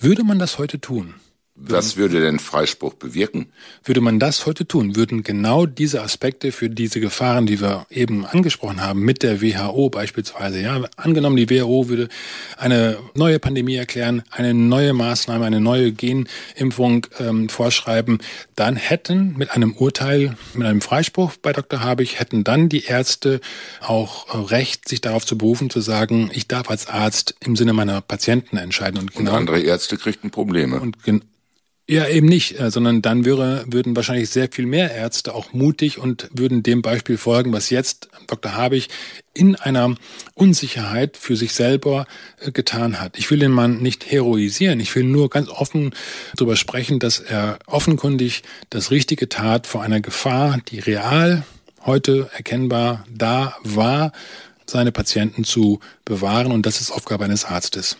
[0.00, 1.14] Würde man das heute tun?
[1.56, 3.46] Was würde denn Freispruch bewirken?
[3.84, 8.26] Würde man das heute tun, würden genau diese Aspekte für diese Gefahren, die wir eben
[8.26, 12.08] angesprochen haben, mit der WHO beispielsweise, ja, angenommen die WHO würde
[12.56, 18.18] eine neue Pandemie erklären, eine neue Maßnahme, eine neue Genimpfung ähm, vorschreiben,
[18.56, 21.84] dann hätten mit einem Urteil, mit einem Freispruch bei Dr.
[21.84, 23.40] Habich, hätten dann die Ärzte
[23.80, 28.00] auch Recht, sich darauf zu berufen, zu sagen, ich darf als Arzt im Sinne meiner
[28.00, 28.98] Patienten entscheiden.
[28.98, 30.80] Und, genau, und andere Ärzte kriegten Probleme.
[30.80, 30.96] Und
[31.86, 35.98] ja, eben nicht, äh, sondern dann wäre, würden wahrscheinlich sehr viel mehr Ärzte auch mutig
[35.98, 38.56] und würden dem Beispiel folgen, was jetzt Dr.
[38.56, 38.88] Habich
[39.34, 39.94] in einer
[40.34, 42.06] Unsicherheit für sich selber
[42.40, 43.18] äh, getan hat.
[43.18, 45.94] Ich will den Mann nicht heroisieren, ich will nur ganz offen
[46.36, 51.44] darüber sprechen, dass er offenkundig das Richtige tat vor einer Gefahr, die real
[51.84, 54.12] heute erkennbar da war,
[54.66, 57.98] seine Patienten zu bewahren und das ist Aufgabe eines Arztes.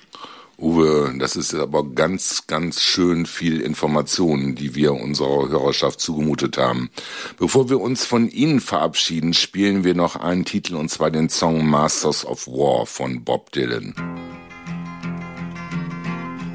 [0.59, 6.91] Uwe, das ist aber ganz, ganz schön viel Informationen, die wir unserer Hörerschaft zugemutet haben.
[7.39, 11.67] Bevor wir uns von Ihnen verabschieden, spielen wir noch einen Titel und zwar den Song
[11.67, 13.95] Masters of War von Bob Dylan.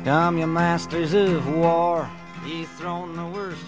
[0.05, 2.09] Come, you masters of war,
[2.47, 3.61] ye thrown the worst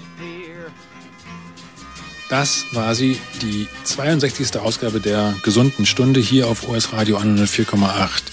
[2.31, 4.57] das war sie, die 62.
[4.57, 8.23] Ausgabe der gesunden Stunde hier auf OS Radio 104,8.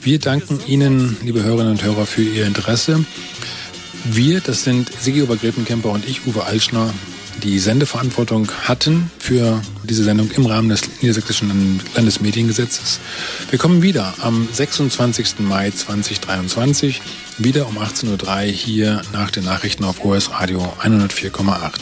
[0.00, 3.04] Wir danken Ihnen, liebe Hörerinnen und Hörer, für Ihr Interesse.
[4.04, 6.94] Wir, das sind Sigi Obergräfenkemper und ich, Uwe Altschner,
[7.42, 13.00] die Sendeverantwortung hatten für diese Sendung im Rahmen des Niedersächsischen Landesmediengesetzes.
[13.50, 15.40] Wir kommen wieder am 26.
[15.40, 17.00] Mai 2023,
[17.38, 21.72] wieder um 18.03 Uhr hier nach den Nachrichten auf OS Radio 104,8.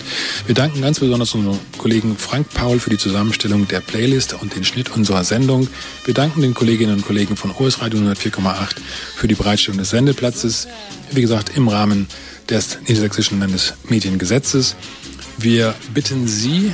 [0.47, 4.65] Wir danken ganz besonders unserem Kollegen Frank Paul für die Zusammenstellung der Playlist und den
[4.65, 5.69] Schnitt unserer Sendung.
[6.05, 8.77] Wir danken den Kolleginnen und Kollegen von OS Radio 104,8
[9.17, 10.69] für die Bereitstellung des Sendeplatzes,
[11.13, 12.07] wie gesagt im Rahmen
[12.49, 14.77] des Niedersächsischen Landesmediengesetzes.
[15.39, 16.73] Wir bitten Sie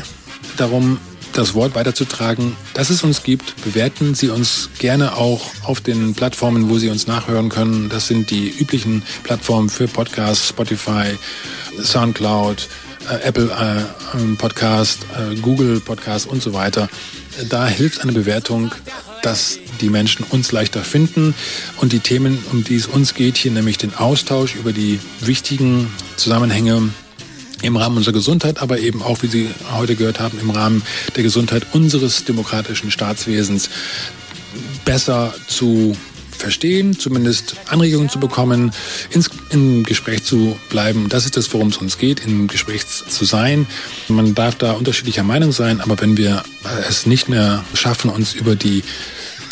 [0.56, 0.98] darum,
[1.32, 3.54] das Wort weiterzutragen, dass es uns gibt.
[3.64, 7.88] Bewerten Sie uns gerne auch auf den Plattformen, wo Sie uns nachhören können.
[7.88, 11.16] Das sind die üblichen Plattformen für Podcasts, Spotify,
[11.80, 12.68] Soundcloud,
[13.10, 16.88] äh, Apple äh, ähm, Podcast, äh, Google Podcast und so weiter.
[17.48, 18.72] Da hilft eine Bewertung,
[19.22, 21.34] dass die Menschen uns leichter finden
[21.78, 25.90] und die Themen, um die es uns geht, hier nämlich den Austausch über die wichtigen
[26.16, 26.90] Zusammenhänge
[27.62, 30.82] im Rahmen unserer Gesundheit, aber eben auch, wie Sie heute gehört haben, im Rahmen
[31.16, 33.70] der Gesundheit unseres demokratischen Staatswesens
[34.84, 35.96] besser zu
[36.42, 38.72] verstehen, zumindest Anregungen zu bekommen,
[39.10, 41.08] ins, im Gespräch zu bleiben.
[41.08, 43.66] Das ist das, worum es uns geht, im Gespräch zu sein.
[44.08, 46.42] Man darf da unterschiedlicher Meinung sein, aber wenn wir
[46.88, 48.82] es nicht mehr schaffen, uns über die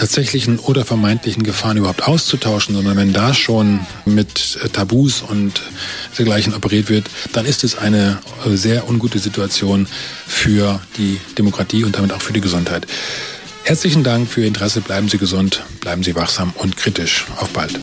[0.00, 5.60] tatsächlichen oder vermeintlichen Gefahren überhaupt auszutauschen, sondern wenn da schon mit äh, Tabus und
[6.16, 9.86] dergleichen operiert wird, dann ist es eine äh, sehr ungute Situation
[10.26, 12.86] für die Demokratie und damit auch für die Gesundheit.
[13.64, 14.80] Herzlichen Dank für Ihr Interesse.
[14.80, 17.26] Bleiben Sie gesund, bleiben Sie wachsam und kritisch.
[17.36, 17.78] Auf bald.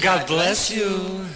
[0.00, 1.29] God bless you.